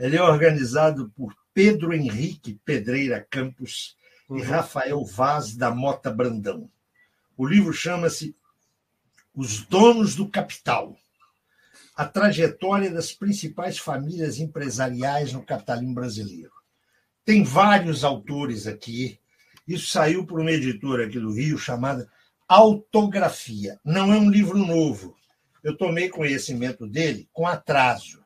[0.00, 3.94] ele é organizado por Pedro Henrique Pedreira Campos
[4.30, 4.38] uhum.
[4.38, 6.70] e Rafael Vaz da Mota Brandão.
[7.36, 8.34] O livro chama-se
[9.34, 10.96] Os Donos do Capital.
[11.94, 16.52] A trajetória das principais famílias empresariais no capitalismo brasileiro.
[17.22, 19.20] Tem vários autores aqui.
[19.68, 22.10] Isso saiu por uma editora aqui do Rio chamada
[22.52, 23.78] Autografia.
[23.84, 25.16] Não é um livro novo.
[25.62, 28.20] Eu tomei conhecimento dele com atraso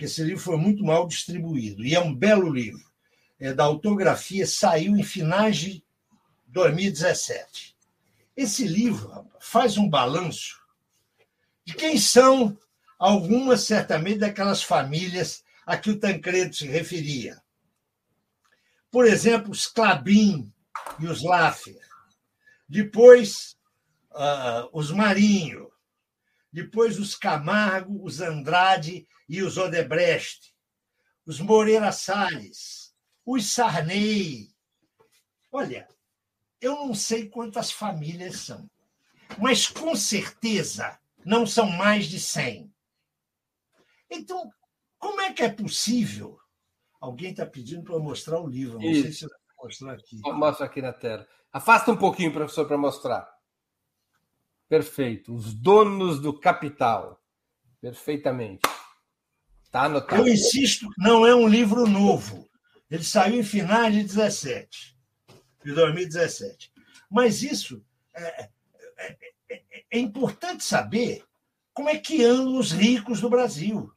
[0.00, 1.84] porque esse livro foi muito mal distribuído.
[1.84, 2.90] E é um belo livro.
[3.38, 5.84] é, da autografia saiu em finais de
[6.46, 7.76] 2017.
[8.34, 10.58] Esse livro faz um balanço
[11.66, 12.56] de quem são
[12.98, 17.38] algumas, certamente, daquelas famílias a que o Tancredo se referia.
[18.90, 20.50] Por exemplo, os Clabin
[20.98, 21.78] e os Laffer.
[22.70, 23.56] Depois,
[24.12, 25.72] uh, os Marinho.
[26.52, 30.54] Depois, os Camargo, os Andrade e os Odebrecht.
[31.26, 32.94] Os Moreira Salles.
[33.26, 34.54] Os Sarney.
[35.50, 35.88] Olha,
[36.60, 38.70] eu não sei quantas famílias são,
[39.36, 42.72] mas com certeza não são mais de 100.
[44.08, 44.48] Então,
[44.96, 46.38] como é que é possível?
[47.00, 49.02] Alguém está pedindo para mostrar o livro, não Isso.
[49.02, 50.20] sei se mostrar aqui.
[50.32, 51.26] Mostra aqui na tela.
[51.52, 53.28] Afasta um pouquinho, professor, para mostrar.
[54.68, 55.34] Perfeito.
[55.34, 57.20] Os donos do capital.
[57.80, 58.62] Perfeitamente.
[59.64, 60.22] Está anotado.
[60.22, 62.48] Eu insisto, não é um livro novo.
[62.90, 64.96] Ele saiu em finais de 17,
[65.64, 66.72] de 2017.
[67.08, 67.84] Mas isso
[68.14, 68.50] é,
[68.98, 71.24] é, é, é importante saber
[71.72, 73.92] como é que andam os ricos do Brasil.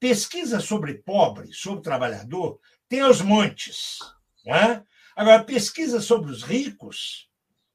[0.00, 3.98] Pesquisa sobre pobre, sobre trabalhador, tem aos montes.
[4.44, 4.84] Né?
[5.16, 7.28] Agora, pesquisa sobre os ricos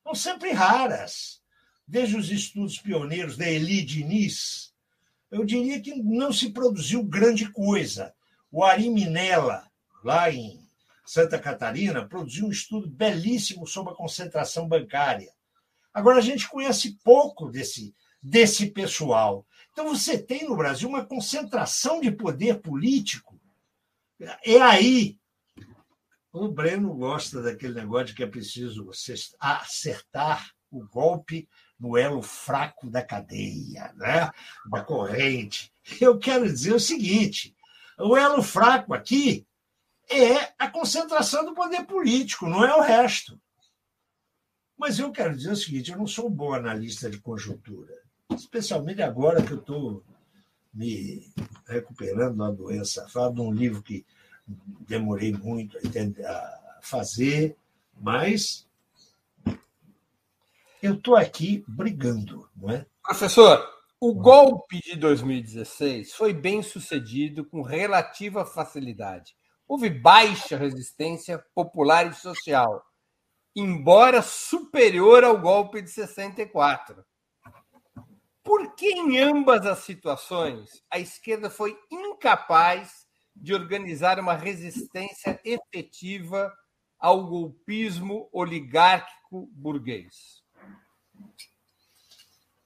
[0.04, 1.40] são sempre raras.
[1.88, 4.74] Desde os estudos pioneiros da Eli Diniz,
[5.32, 8.14] eu diria que não se produziu grande coisa.
[8.52, 9.68] O Ari Minella,
[10.04, 10.60] lá em
[11.06, 15.32] Santa Catarina, produziu um estudo belíssimo sobre a concentração bancária.
[15.94, 19.46] Agora, a gente conhece pouco desse, desse pessoal.
[19.72, 23.40] Então, você tem no Brasil uma concentração de poder político.
[24.44, 25.19] É aí.
[26.32, 28.90] O Breno gosta daquele negócio de que é preciso
[29.40, 31.50] acertar o golpe
[31.80, 34.32] no elo fraco da cadeia, né?
[34.70, 35.74] da corrente.
[36.00, 37.56] Eu quero dizer o seguinte:
[37.98, 39.48] o elo fraco aqui
[40.10, 43.40] é a concentração do poder político, não é o resto.
[44.78, 48.00] Mas eu quero dizer o seguinte: eu não sou um bom analista de conjuntura
[48.36, 50.04] especialmente agora que eu estou
[50.74, 51.32] me
[51.68, 53.08] recuperando da doença.
[53.10, 54.06] Falo de um livro que
[54.88, 55.78] demorei muito
[56.26, 57.56] a fazer,
[58.00, 58.68] mas
[60.82, 62.86] eu estou aqui brigando, não é?
[63.04, 63.68] Professor,
[64.00, 69.36] o golpe de 2016 foi bem sucedido com relativa facilidade.
[69.68, 72.84] Houve baixa resistência popular e social,
[73.56, 77.04] embora superior ao golpe de 64.
[78.42, 83.06] Por que em ambas as situações a esquerda foi incapaz
[83.42, 86.54] de organizar uma resistência efetiva
[87.00, 90.44] ao golpismo oligárquico burguês?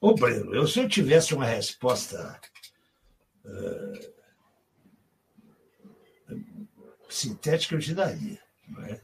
[0.01, 2.39] Ô, Breno, eu, se eu tivesse uma resposta
[3.45, 4.13] uh,
[7.09, 8.41] sintética, eu te daria.
[8.89, 9.01] É?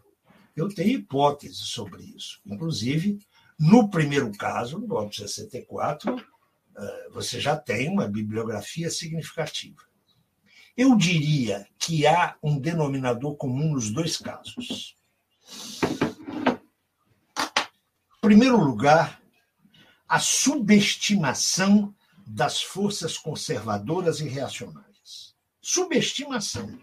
[0.56, 2.42] Eu tenho hipóteses sobre isso.
[2.46, 3.20] Inclusive,
[3.58, 6.18] no primeiro caso, no golpe de 64,
[6.78, 9.89] eh, você já tem uma bibliografia significativa.
[10.76, 14.96] Eu diria que há um denominador comum nos dois casos.
[18.18, 19.22] Em primeiro lugar,
[20.08, 21.94] a subestimação
[22.26, 25.36] das forças conservadoras e reacionárias.
[25.62, 26.80] Subestimação.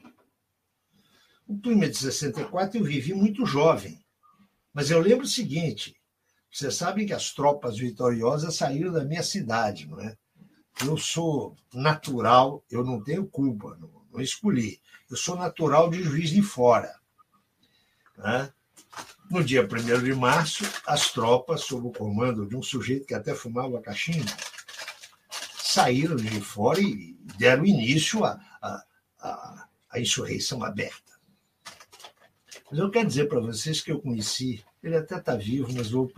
[1.46, 4.04] O clima de 64 eu vivi muito jovem,
[4.72, 5.96] mas eu lembro o seguinte:
[6.50, 10.16] você sabe que as tropas vitoriosas saíram da minha cidade, não é?
[10.84, 14.80] Eu sou natural, eu não tenho culpa, não, não escolhi.
[15.10, 16.94] Eu sou natural de Juiz de Fora.
[18.16, 18.52] Né?
[19.30, 23.34] No dia 1 de março, as tropas, sob o comando de um sujeito que até
[23.34, 24.30] fumava cachimbo,
[25.58, 28.84] saíram de fora e deram início à, à,
[29.18, 31.12] à, à insurreição aberta.
[32.70, 36.08] Mas eu quero dizer para vocês que eu conheci ele até está vivo, mas vou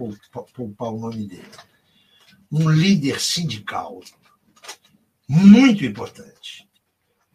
[0.52, 1.48] poupar o nome dele.
[2.52, 4.02] Um líder sindical
[5.28, 6.68] muito importante.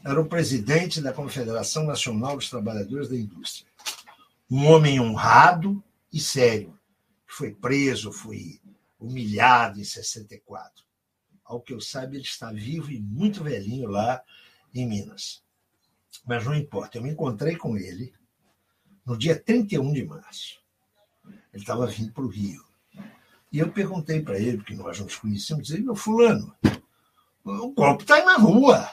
[0.03, 3.72] Era o presidente da Confederação Nacional dos Trabalhadores da Indústria.
[4.49, 6.78] Um homem honrado e sério,
[7.28, 8.60] que foi preso, foi
[8.99, 10.84] humilhado em 64.
[11.45, 14.22] Ao que eu saiba, ele está vivo e muito velhinho lá
[14.74, 15.44] em Minas.
[16.26, 18.14] Mas não importa, eu me encontrei com ele
[19.06, 20.60] no dia 31 de março.
[21.53, 22.64] Ele estava vindo para o Rio.
[23.52, 26.56] E eu perguntei para ele, porque nós nos conhecemos, disse, meu fulano,
[27.44, 28.90] o golpe está na rua.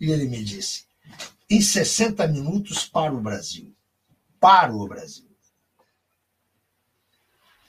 [0.00, 0.86] E ele me disse,
[1.50, 3.74] em 60 minutos para o Brasil.
[4.40, 5.28] Para o Brasil.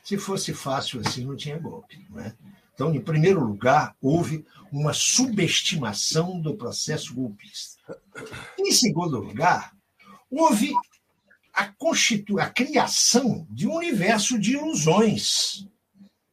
[0.03, 2.05] Se fosse fácil assim, não tinha golpe.
[2.09, 2.35] Não é?
[2.73, 7.99] Então, em primeiro lugar, houve uma subestimação do processo golpista.
[8.57, 9.75] Em segundo lugar,
[10.31, 10.73] houve
[11.53, 12.39] a, constitu...
[12.39, 15.67] a criação de um universo de ilusões.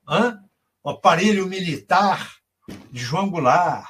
[0.08, 0.42] Hã?
[0.82, 2.35] O aparelho militar
[2.68, 3.88] de João Goulart,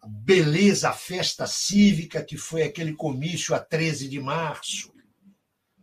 [0.00, 4.92] a beleza, a festa cívica que foi aquele comício a 13 de março.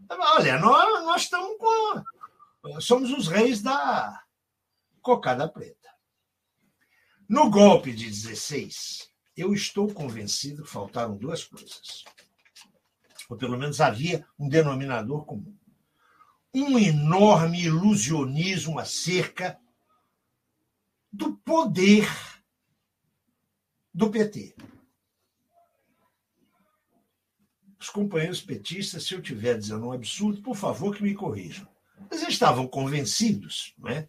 [0.10, 2.82] Olha, nós, nós estamos com.
[2.82, 4.24] Somos os reis da
[5.02, 5.90] cocada preta.
[7.28, 12.06] No golpe de 16, eu estou convencido que faltaram duas coisas.
[13.30, 15.56] Ou pelo menos havia um denominador comum.
[16.54, 19.60] Um enorme ilusionismo acerca
[21.18, 22.08] do poder
[23.92, 24.56] do PT.
[27.80, 31.68] Os companheiros petistas, se eu estiver dizendo um absurdo, por favor que me corrijam.
[32.10, 34.08] Mas eles estavam convencidos, não é?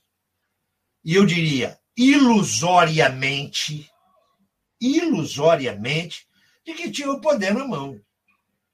[1.02, 3.90] E eu diria, ilusoriamente,
[4.78, 6.28] ilusoriamente,
[6.64, 7.98] de que tinha o poder na mão.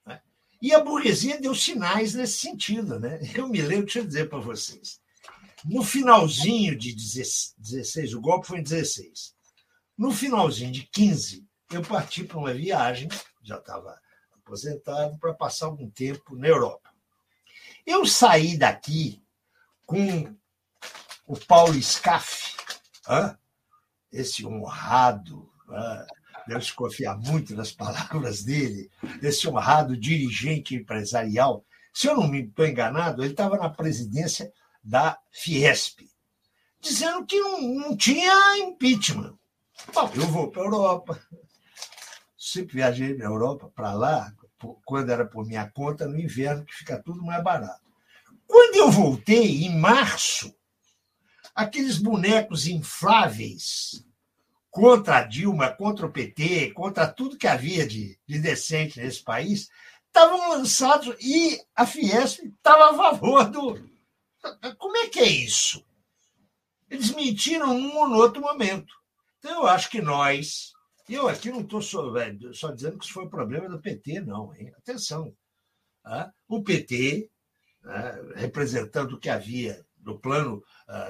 [0.04, 0.20] Né?
[0.60, 2.98] E a burguesia deu sinais nesse sentido.
[2.98, 3.20] Né?
[3.34, 5.00] Eu me lembro, deixa eu dizer para vocês.
[5.64, 9.34] No finalzinho de 16, o golpe foi em 16.
[9.96, 13.08] No finalzinho de 15, eu parti para uma viagem,
[13.42, 13.98] já estava
[14.32, 16.90] aposentado, para passar algum tempo na Europa.
[17.86, 19.22] Eu saí daqui
[19.86, 20.36] com
[21.26, 22.56] o Paulo Scaff,
[24.12, 25.50] esse honrado,
[26.46, 28.90] deve desconfiar muito das palavras dele,
[29.22, 31.64] esse honrado dirigente empresarial.
[31.92, 34.52] Se eu não me estou enganado, ele estava na presidência
[34.84, 36.00] da Fiesp,
[36.78, 39.34] dizendo que não, não tinha impeachment.
[39.92, 41.20] Bom, eu vou para a Europa.
[42.36, 44.32] Sempre viajei na Europa, para lá,
[44.84, 47.82] quando era por minha conta, no inverno, que fica tudo mais barato.
[48.46, 50.54] Quando eu voltei, em março,
[51.54, 54.04] aqueles bonecos infláveis
[54.70, 59.70] contra a Dilma, contra o PT, contra tudo que havia de, de decente nesse país,
[60.06, 63.93] estavam lançados e a Fiesp estava a favor do,
[64.78, 65.84] como é que é isso?
[66.90, 68.94] Eles mentiram num ou no outro momento.
[69.38, 70.72] Então, eu acho que nós.
[71.08, 72.02] Eu aqui não estou só,
[72.52, 74.54] só, dizendo que isso foi um problema do PT, não.
[74.54, 74.72] Hein?
[74.78, 75.36] Atenção.
[76.48, 77.30] O PT,
[77.84, 80.62] ah, representando o que havia no plano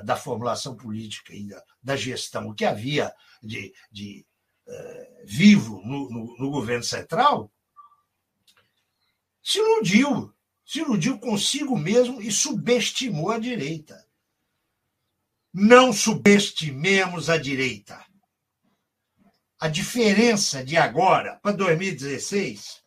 [0.05, 3.13] da formulação política e da, da, gestão, o que havia
[3.43, 4.25] de, de
[5.25, 7.53] vivo no, no, no governo central,
[9.43, 10.34] se iludiu
[10.65, 14.09] se iludiu consigo mesmo e subestimou a direita.
[15.53, 18.05] Não subestimemos a direita.
[19.61, 22.83] A diferença de agora para 2016,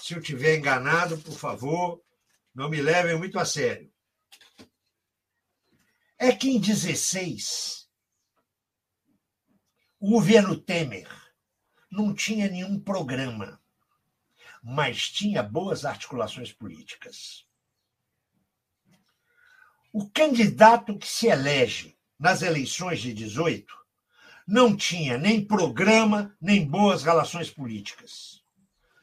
[0.00, 2.02] se eu tiver enganado, por favor,
[2.54, 3.92] não me levem muito a sério.
[6.18, 7.88] É que em 16
[10.00, 11.08] o governo Temer
[11.90, 13.60] não tinha nenhum programa
[14.70, 17.46] mas tinha boas articulações políticas.
[19.90, 23.74] O candidato que se elege nas eleições de 18
[24.46, 28.44] não tinha nem programa, nem boas relações políticas.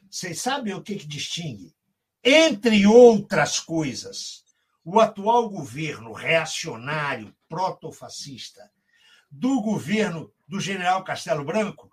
[0.08, 1.74] Vocês sabem o que, que distingue?
[2.22, 4.44] Entre outras coisas,
[4.84, 8.70] o atual governo reacionário, protofascista,
[9.28, 11.90] do governo do general Castelo Branco,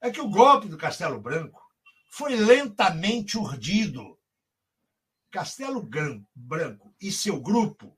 [0.00, 1.67] é que o golpe do Castelo Branco
[2.08, 4.18] foi lentamente urdido.
[5.30, 5.86] Castelo
[6.34, 7.96] Branco e seu grupo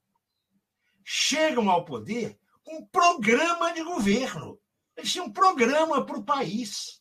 [1.04, 4.60] chegam ao poder com um programa de governo.
[4.96, 7.00] Eles tinham um programa para o país.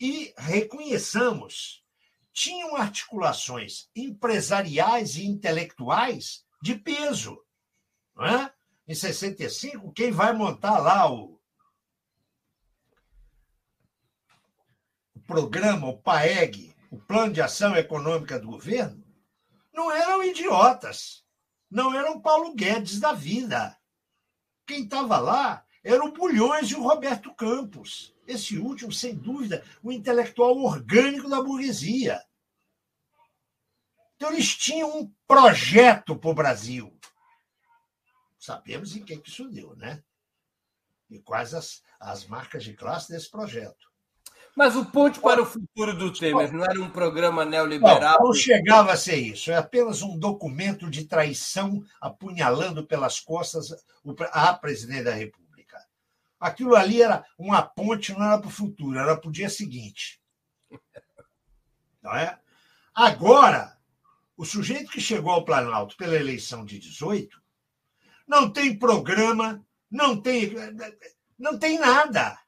[0.00, 1.84] E reconheçamos,
[2.32, 7.40] tinham articulações empresariais e intelectuais de peso.
[8.14, 8.52] Não é?
[8.88, 11.40] Em 65, quem vai montar lá o,
[15.32, 19.02] programa, o PAEG, o Plano de Ação Econômica do Governo,
[19.72, 21.24] não eram idiotas,
[21.70, 23.74] não eram Paulo Guedes da vida.
[24.66, 28.14] Quem estava lá eram o Bulhões e o Roberto Campos.
[28.26, 32.22] Esse último, sem dúvida, o intelectual orgânico da burguesia.
[34.16, 36.94] Então, eles tinham um projeto para o Brasil.
[38.38, 40.04] Sabemos em que, que isso deu, né?
[41.08, 43.91] E quais as, as marcas de classe desse projeto.
[44.54, 48.18] Mas o Ponte para o Futuro do Temer não era um programa neoliberal?
[48.20, 49.50] Não, não chegava a ser isso.
[49.50, 53.68] É apenas um documento de traição apunhalando pelas costas
[54.30, 55.78] a presidente da República.
[56.38, 60.20] Aquilo ali era uma ponte, não era para o futuro, era para o dia seguinte.
[62.02, 62.38] Não é?
[62.94, 63.78] Agora,
[64.36, 67.40] o sujeito que chegou ao Planalto pela eleição de 18
[68.26, 70.52] não tem programa, não tem,
[71.38, 72.41] não tem nada.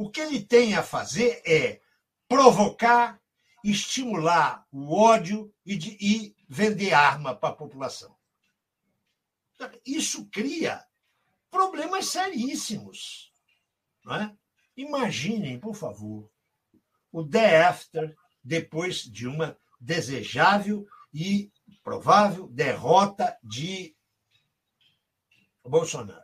[0.00, 1.78] O que ele tem a fazer é
[2.26, 3.20] provocar
[3.62, 8.16] estimular o ódio e, de, e vender arma para a população.
[9.84, 10.82] Isso cria
[11.50, 13.30] problemas seríssimos.
[14.02, 14.34] Não é?
[14.74, 16.30] Imaginem, por favor,
[17.12, 21.52] o day after depois de uma desejável e
[21.84, 23.94] provável derrota de
[25.62, 26.19] Bolsonaro.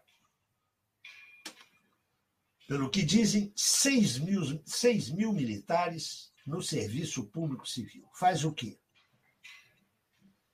[2.66, 8.09] Pelo que dizem, 6 mil, 6 mil militares no serviço público civil.
[8.14, 8.78] Faz o quê?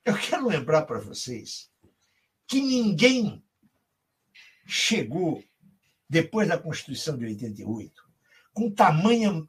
[0.04, 1.70] Eu quero lembrar para vocês
[2.46, 3.42] que ninguém
[4.66, 5.42] chegou,
[6.08, 8.02] depois da Constituição de 88,
[8.52, 9.46] com tamanha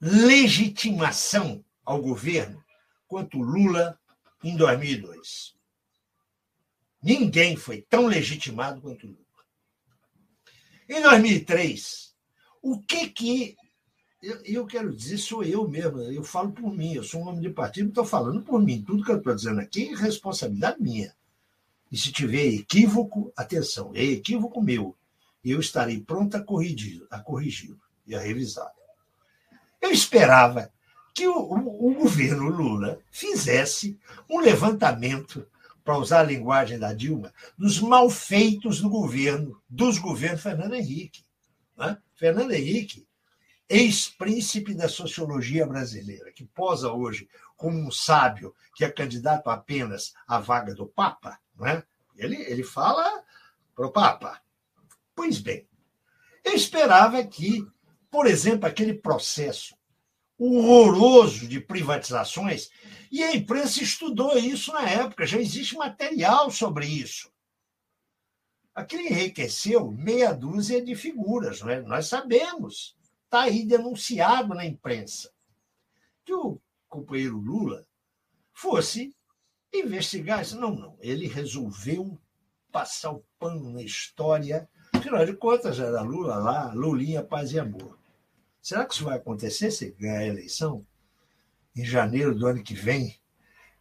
[0.00, 2.64] legitimação ao governo
[3.06, 3.98] quanto Lula
[4.42, 5.54] em 2002.
[7.02, 9.23] Ninguém foi tão legitimado quanto Lula.
[10.88, 12.14] Em 2003,
[12.62, 13.56] o que que.
[14.22, 17.42] Eu, eu quero dizer, sou eu mesmo, eu falo por mim, eu sou um homem
[17.42, 18.82] de partido, estou falando por mim.
[18.82, 21.14] Tudo que eu estou dizendo aqui é responsabilidade minha.
[21.92, 24.96] E se tiver equívoco, atenção, é equívoco meu.
[25.44, 28.72] Eu estarei pronto a corrigi-lo a corrigi e a revisar.
[29.80, 30.72] Eu esperava
[31.14, 33.98] que o, o, o governo Lula fizesse
[34.28, 35.46] um levantamento
[35.84, 41.22] para usar a linguagem da Dilma, dos malfeitos do governo, dos governos Fernando Henrique.
[41.76, 41.98] Né?
[42.14, 43.06] Fernando Henrique,
[43.68, 50.38] ex-príncipe da sociologia brasileira, que posa hoje como um sábio que é candidato apenas à
[50.38, 51.82] vaga do Papa, né?
[52.16, 53.22] ele, ele fala
[53.74, 54.40] para o Papa.
[55.14, 55.68] Pois bem,
[56.42, 57.66] eu esperava que,
[58.10, 59.76] por exemplo, aquele processo
[60.38, 62.70] horroroso de privatizações,
[63.10, 67.32] e a imprensa estudou isso na época, já existe material sobre isso.
[68.74, 71.80] Aquilo enriqueceu meia dúzia de figuras, é?
[71.82, 75.30] nós sabemos, está aí denunciado na imprensa,
[76.24, 77.86] que o companheiro Lula
[78.52, 79.14] fosse
[79.72, 80.58] investigar isso.
[80.58, 82.18] Não, não, ele resolveu
[82.72, 84.68] passar o pano na história.
[84.92, 87.96] Afinal de contas, era Lula lá, Lulinha, paz e amor.
[88.64, 90.86] Será que isso vai acontecer se ganhar a eleição?
[91.76, 93.14] Em janeiro do ano que vem,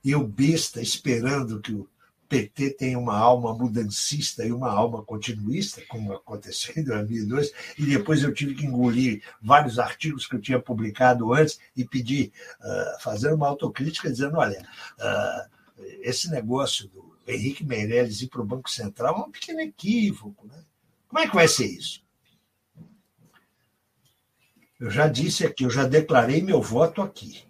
[0.04, 1.90] eu besta esperando que o
[2.28, 8.24] PT tenha uma alma mudancista e uma alma continuista, como aconteceu em 2002, e depois
[8.24, 13.32] eu tive que engolir vários artigos que eu tinha publicado antes e pedir, uh, fazer
[13.34, 14.68] uma autocrítica, dizendo: olha,
[15.00, 15.50] uh,
[16.02, 20.46] esse negócio do Henrique Meirelles ir para o Banco Central é um pequeno equívoco.
[20.46, 20.62] Né?
[21.08, 22.03] Como é que vai ser isso?
[24.80, 27.46] Eu já disse aqui, eu já declarei meu voto aqui.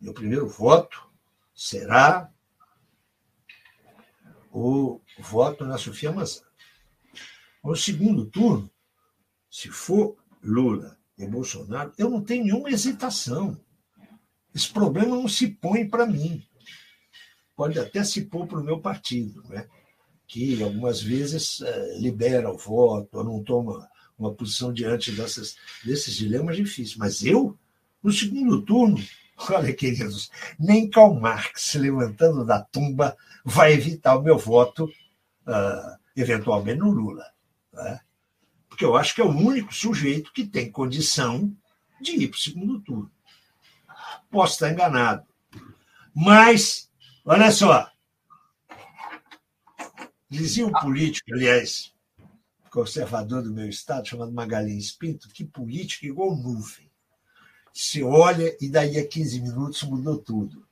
[0.00, 1.10] Meu primeiro voto
[1.54, 2.30] será
[4.52, 6.42] o voto na Sofia Mazan.
[7.62, 8.70] No segundo turno,
[9.50, 13.60] se for Lula e Bolsonaro, eu não tenho nenhuma hesitação.
[14.54, 16.46] Esse problema não se põe para mim.
[17.54, 19.68] Pode até se pôr para o meu partido, né?
[20.28, 23.88] que algumas vezes é, libera o voto, ou não toma
[24.18, 26.96] uma posição diante dessas, desses dilemas difíceis.
[26.96, 27.56] Mas eu,
[28.02, 29.02] no segundo turno,
[29.50, 34.84] olha, queridos, nem Karl Marx se levantando da tumba vai evitar o meu voto,
[35.46, 37.24] uh, eventualmente, no Lula.
[37.72, 38.00] Né?
[38.68, 41.54] Porque eu acho que é o único sujeito que tem condição
[42.00, 43.10] de ir para o segundo turno.
[44.30, 45.26] Posso estar enganado.
[46.14, 46.90] Mas,
[47.24, 47.90] olha só,
[50.28, 51.94] dizia um político, aliás,
[52.78, 56.88] conservador do meu estado, chamado Magalhães Pinto, que política igual nuvem.
[57.74, 60.64] Se olha e daí a 15 minutos mudou tudo.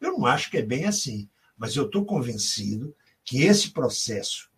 [0.00, 1.28] Eu não acho que é bem assim,
[1.58, 4.50] mas eu estou convencido que esse processo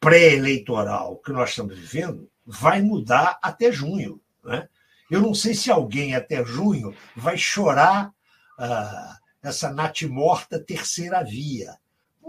[0.00, 4.18] pré-eleitoral que nós estamos vivendo vai mudar até junho.
[4.42, 4.66] Né?
[5.10, 8.14] Eu não sei se alguém até junho vai chorar
[8.58, 11.76] ah, essa natimorta terceira via.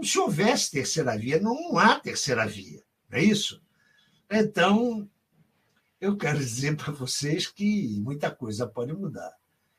[0.02, 2.82] Se houvesse terceira via, não há terceira via.
[3.08, 3.62] Não é isso?
[4.30, 5.10] Então,
[6.00, 9.34] eu quero dizer para vocês que muita coisa pode mudar.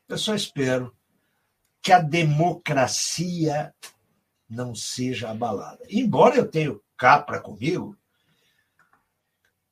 [0.09, 0.93] Eu só espero
[1.81, 3.73] que a democracia
[4.49, 5.83] não seja abalada.
[5.89, 7.97] Embora eu tenha capra comigo,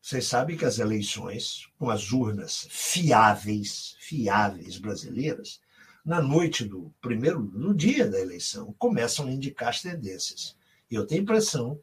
[0.01, 5.60] vocês sabem que as eleições, com as urnas fiáveis, fiáveis brasileiras,
[6.06, 10.57] na noite do primeiro, no dia da eleição, começam a indicar as tendências.
[10.89, 11.80] E eu tenho impressão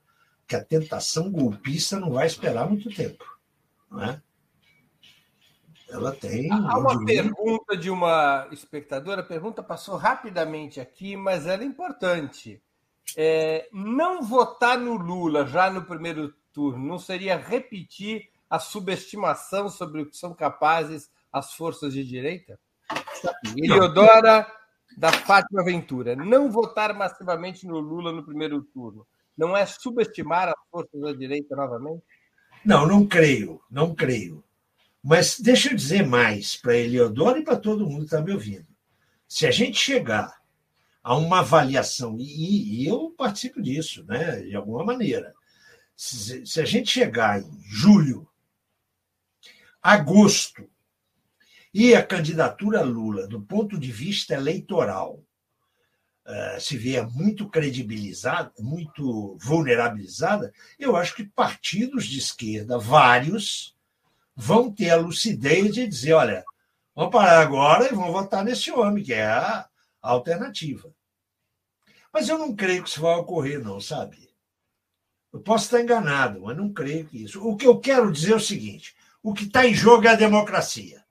[0.46, 3.24] que a tentação golpista não vai esperar muito tempo.
[3.90, 4.22] Não é?
[5.88, 6.50] Ela tem.
[6.50, 12.60] Há uma pergunta de uma espectadora, a pergunta passou rapidamente aqui, mas ela é importante.
[13.16, 20.02] É, não votar no Lula já no primeiro turno não seria repetir a subestimação sobre
[20.02, 22.58] o que são capazes as forças de direita?
[23.56, 24.50] Eliodora
[24.96, 26.16] da Fátima Ventura.
[26.16, 29.06] Não votar massivamente no Lula no primeiro turno
[29.36, 32.02] não é subestimar as forças da direita novamente?
[32.64, 34.42] Não, não creio, não creio.
[35.02, 38.66] Mas deixa eu dizer mais para Eliodoro e para todo mundo que está me ouvindo.
[39.28, 40.36] Se a gente chegar
[41.02, 45.32] a uma avaliação, e, e, eu participo disso, né, de alguma maneira,
[45.96, 48.28] se, se a gente chegar em julho,
[49.80, 50.68] agosto,
[51.72, 55.22] e a candidatura Lula, do ponto de vista eleitoral,
[56.58, 63.76] se vier muito credibilizada, muito vulnerabilizada, eu acho que partidos de esquerda, vários,
[64.34, 66.44] vão ter a lucidez de dizer: olha,
[66.94, 69.68] vamos parar agora e vamos votar nesse homem, que é a
[70.02, 70.92] alternativa.
[72.12, 74.30] Mas eu não creio que isso vai ocorrer, não, sabe?
[75.32, 77.46] Eu posso estar enganado, mas não creio que isso.
[77.46, 80.16] O que eu quero dizer é o seguinte: o que está em jogo é a
[80.16, 81.04] democracia.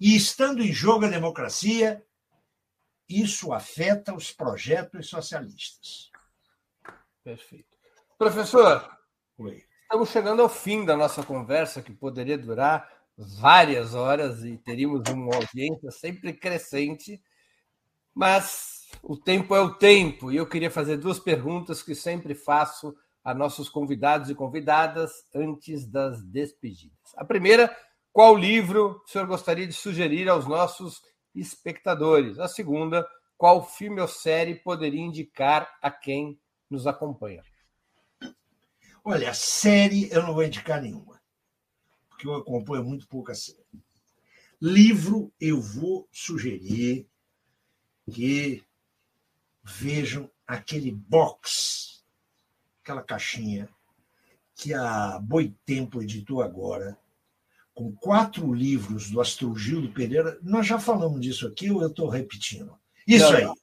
[0.00, 2.02] E estando em jogo a democracia,
[3.08, 6.10] isso afeta os projetos socialistas.
[7.22, 7.76] Perfeito.
[8.18, 8.88] Professor,
[9.38, 9.64] Oi.
[9.82, 15.34] estamos chegando ao fim da nossa conversa, que poderia durar várias horas e teríamos uma
[15.34, 17.22] audiência sempre crescente,
[18.14, 22.94] mas o tempo é o tempo e eu queria fazer duas perguntas que sempre faço
[23.24, 27.14] a nossos convidados e convidadas antes das despedidas.
[27.16, 27.74] A primeira
[28.12, 31.02] qual livro o senhor gostaria de sugerir aos nossos
[31.34, 32.38] espectadores?
[32.38, 33.06] A segunda,
[33.36, 36.38] qual filme ou série poderia indicar a quem
[36.70, 37.42] nos acompanha?
[39.04, 41.20] Olha, série eu não vou indicar nenhuma,
[42.08, 43.58] porque eu acompanho muito pouca série.
[44.60, 47.06] Livro eu vou sugerir
[48.10, 48.64] que
[49.62, 52.02] vejam aquele box,
[52.82, 53.68] aquela caixinha
[54.54, 56.96] que a Boitempo editou agora,
[57.74, 60.38] com quatro livros do Astrogildo Pereira.
[60.42, 62.78] Nós já falamos disso aqui ou eu estou repetindo?
[63.06, 63.44] Isso não, aí.
[63.44, 63.54] Não.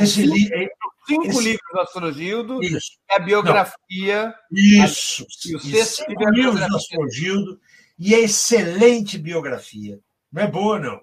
[0.00, 0.54] Esse livro.
[0.54, 0.68] É,
[1.06, 1.42] cinco esse...
[1.42, 2.92] livros do Astrogildo, isso.
[3.10, 4.34] a biografia.
[4.50, 4.58] Não.
[4.84, 5.22] Isso.
[5.22, 5.48] A...
[5.48, 7.60] E o sexto cinco livros do Astrogildo
[7.98, 10.00] e a excelente biografia.
[10.30, 11.02] Não é boa, não.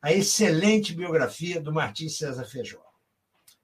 [0.00, 2.80] A excelente biografia do Martins César Feijó.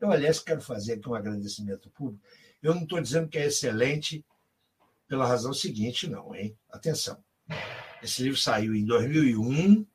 [0.00, 2.22] Eu, aliás, quero fazer aqui um agradecimento público.
[2.62, 4.24] Eu não estou dizendo que é excelente
[5.08, 6.56] pela razão seguinte, não, hein?
[6.70, 7.22] Atenção.
[8.02, 9.86] Esse livro saiu em 2001.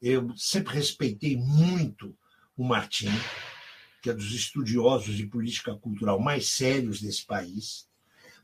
[0.00, 2.16] Eu sempre respeitei muito
[2.56, 3.10] o Martim,
[4.02, 7.88] que é dos estudiosos de política cultural mais sérios desse país.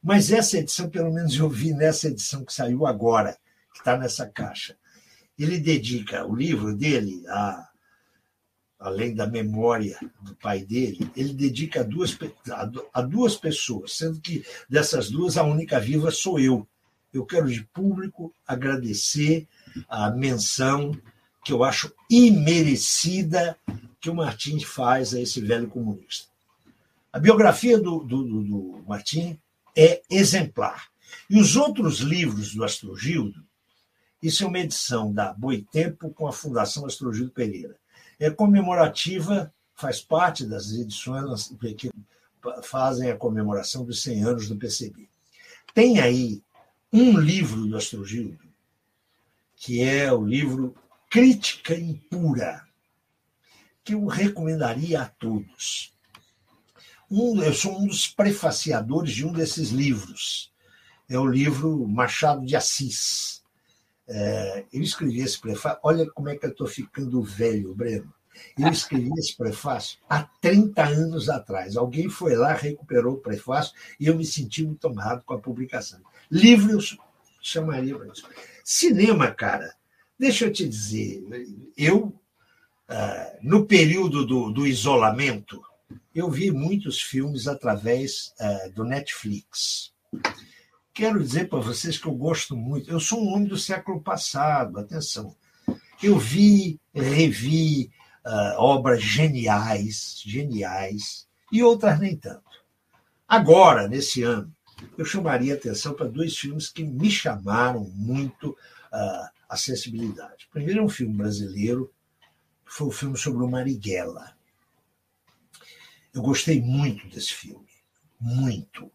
[0.03, 3.39] Mas essa edição, pelo menos eu vi nessa edição que saiu agora,
[3.73, 4.77] que está nessa caixa.
[5.39, 7.69] Ele dedica o livro dele a
[8.79, 12.17] além da memória do pai dele, ele dedica a duas,
[12.93, 16.67] a duas pessoas, sendo que dessas duas a única viva sou eu.
[17.13, 19.47] Eu quero de público agradecer
[19.89, 20.93] a menção
[21.45, 23.57] que eu acho imerecida
[24.01, 26.29] que o Martim faz a esse velho comunista.
[27.13, 29.39] A biografia do, do, do Martim
[29.77, 30.89] é exemplar.
[31.31, 33.43] E os outros livros do Astrogildo,
[34.21, 37.77] isso é uma edição da Boitempo com a Fundação Astrogildo Pereira
[38.19, 41.91] é comemorativa, faz parte das edições que
[42.63, 45.09] fazem a comemoração dos 100 anos do PCB.
[45.75, 46.43] Tem aí
[46.93, 48.39] um livro do Astrogildo,
[49.57, 50.75] que é o livro
[51.11, 52.65] Crítica Impura,
[53.83, 55.93] que eu recomendaria a todos.
[57.11, 60.53] Um, eu sou um dos prefaciadores de um desses livros.
[61.09, 63.44] É o livro Machado de Assis,
[64.09, 68.13] é, eu escrevi esse prefácio, olha como é que eu estou ficando velho, Breno.
[68.59, 71.77] Eu escrevi esse prefácio há 30 anos atrás.
[71.77, 76.01] Alguém foi lá, recuperou o prefácio e eu me senti muito honrado com a publicação.
[76.31, 76.81] Livro eu
[77.41, 78.29] chamaria para isso.
[78.65, 79.75] Cinema, cara,
[80.19, 81.23] deixa eu te dizer,
[81.77, 82.07] eu,
[82.89, 85.63] uh, no período do, do, isolamento,
[86.15, 89.93] eu vi muitos filmes através uh, do Netflix
[90.95, 92.89] quero dizer para vocês que eu gosto muito.
[92.89, 95.37] Eu sou um homem do século passado, atenção.
[96.01, 97.91] Eu vi, revi
[98.25, 102.45] uh, obras geniais, geniais, e outras nem tanto.
[103.27, 104.55] Agora, nesse ano,
[104.97, 110.49] eu chamaria atenção para dois filmes que me chamaram muito uh, a sensibilidade.
[110.53, 111.93] primeiro é um filme brasileiro,
[112.65, 114.37] foi o um filme sobre o Marighella.
[116.13, 117.69] Eu gostei muito desse filme,
[118.21, 118.91] muito.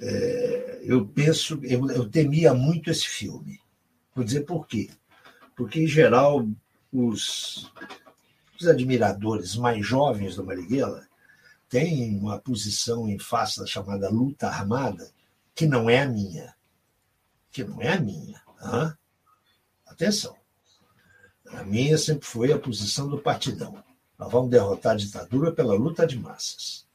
[0.00, 3.60] É, eu penso, eu, eu, temia muito esse filme.
[4.14, 4.90] Vou dizer por quê.
[5.56, 6.46] Porque, em geral,
[6.92, 7.70] os,
[8.58, 11.06] os admiradores mais jovens do Marighella
[11.68, 15.10] têm uma posição em face da chamada luta armada
[15.54, 16.54] que não é a minha.
[17.50, 18.40] Que não é a minha.
[18.62, 18.96] Hã?
[19.86, 20.36] Atenção.
[21.50, 23.82] A minha sempre foi a posição do partidão.
[24.18, 26.87] Nós vamos derrotar a ditadura pela luta de massas.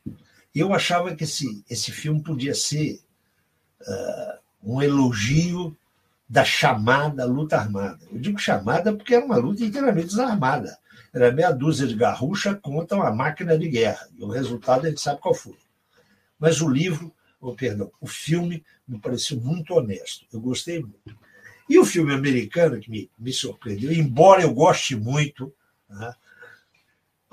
[0.54, 3.00] Eu achava que esse, esse filme podia ser
[3.82, 5.76] uh, um elogio
[6.30, 8.00] da chamada luta armada.
[8.12, 10.78] Eu digo chamada porque era uma luta inteiramente desarmada.
[11.14, 14.08] Era meia dúzia de garrucha contra uma máquina de guerra.
[14.18, 15.58] E o resultado a gente sabe qual foi.
[16.40, 20.26] Mas o livro, oh, perdão, o filme me pareceu muito honesto.
[20.34, 21.16] Eu gostei muito.
[21.70, 25.54] E o filme americano, que me, me surpreendeu, embora eu goste muito,
[25.90, 26.14] né,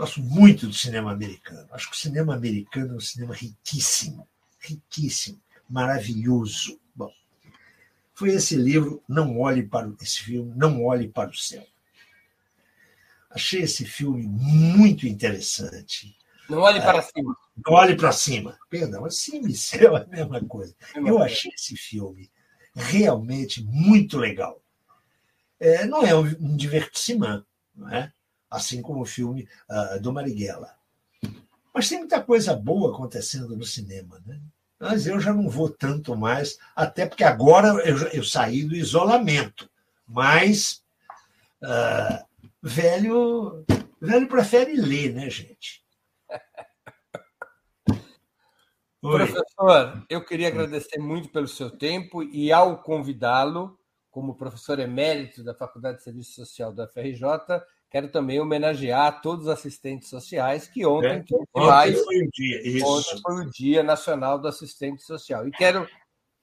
[0.00, 1.68] gosto muito do cinema americano.
[1.72, 4.26] Acho que o cinema americano é um cinema riquíssimo,
[4.58, 6.80] riquíssimo, maravilhoso.
[6.94, 7.12] Bom,
[8.14, 11.66] foi esse livro, Não Olhe para esse filme, Não Olhe para o Céu.
[13.28, 16.16] Achei esse filme muito interessante.
[16.48, 17.36] Não olhe para é, cima.
[17.64, 18.58] Não olhe para cima.
[18.68, 20.74] Perdão, cima e céu é a mesma coisa.
[20.96, 22.28] Eu achei esse filme
[22.74, 24.60] realmente muito legal.
[25.60, 27.46] É, não é um, divertimento,
[27.76, 28.12] não é?
[28.50, 30.74] Assim como o filme uh, do Marighella.
[31.72, 34.20] Mas tem muita coisa boa acontecendo no cinema.
[34.26, 34.40] Né?
[34.78, 39.70] Mas eu já não vou tanto mais, até porque agora eu, eu saí do isolamento.
[40.06, 40.82] Mas
[41.62, 42.24] uh,
[42.62, 43.64] velho,
[44.00, 45.84] velho prefere ler, né, gente?
[49.02, 49.16] Oi.
[49.26, 53.78] Professor, eu queria agradecer muito pelo seu tempo e, ao convidá-lo,
[54.10, 57.22] como professor emérito da Faculdade de Serviço Social da FRJ,
[57.90, 61.24] quero também homenagear todos os assistentes sociais que ontem,
[61.56, 65.46] é, mais, foi o dia, ontem foi o Dia Nacional do Assistente Social.
[65.48, 65.88] E quero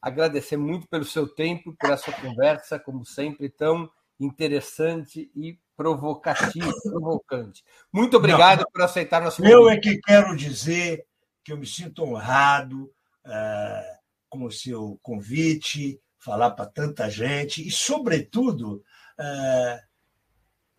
[0.02, 7.64] agradecer muito pelo seu tempo, por essa conversa, como sempre, tão interessante e provocativa, provocante.
[7.94, 9.90] Muito obrigado Não, por aceitar nosso Eu convite.
[9.90, 11.06] é que quero dizer
[11.44, 12.92] que eu me sinto honrado
[13.26, 13.98] uh,
[14.28, 18.84] com o seu convite, falar para tanta gente e, sobretudo,
[19.18, 19.88] uh,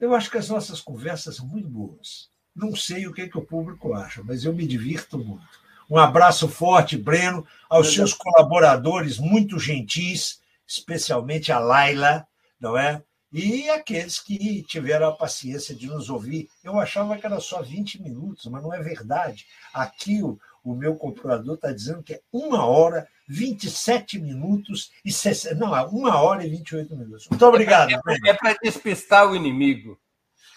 [0.01, 2.29] eu acho que as nossas conversas são muito boas.
[2.55, 5.47] Não sei o que, é que o público acha, mas eu me divirto muito.
[5.91, 12.27] Um abraço forte, Breno, aos seus colaboradores muito gentis, especialmente a Laila,
[12.61, 13.03] não é?
[13.33, 16.49] E aqueles que tiveram a paciência de nos ouvir.
[16.65, 19.47] Eu achava que era só 20 minutos, mas não é verdade.
[19.73, 20.39] Aqui o,
[20.73, 25.82] o meu computador está dizendo que é uma hora, 27 minutos e 60, não, é
[25.82, 27.28] uma hora e 28 minutos.
[27.28, 27.90] Muito obrigado.
[27.90, 29.99] É, é para despistar o inimigo.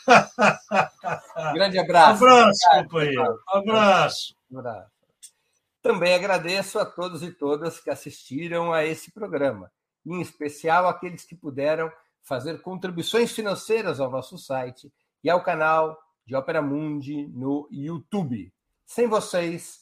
[1.54, 2.24] Grande abraço.
[2.26, 3.40] Abraço, companheiro.
[3.48, 4.36] Abraço.
[4.54, 4.92] abraço.
[5.82, 9.72] Também agradeço a todos e todas que assistiram a esse programa,
[10.06, 14.92] em especial aqueles que puderam fazer contribuições financeiras ao nosso site
[15.24, 18.54] e ao canal de Ópera Mundi no YouTube.
[18.86, 19.82] Sem vocês,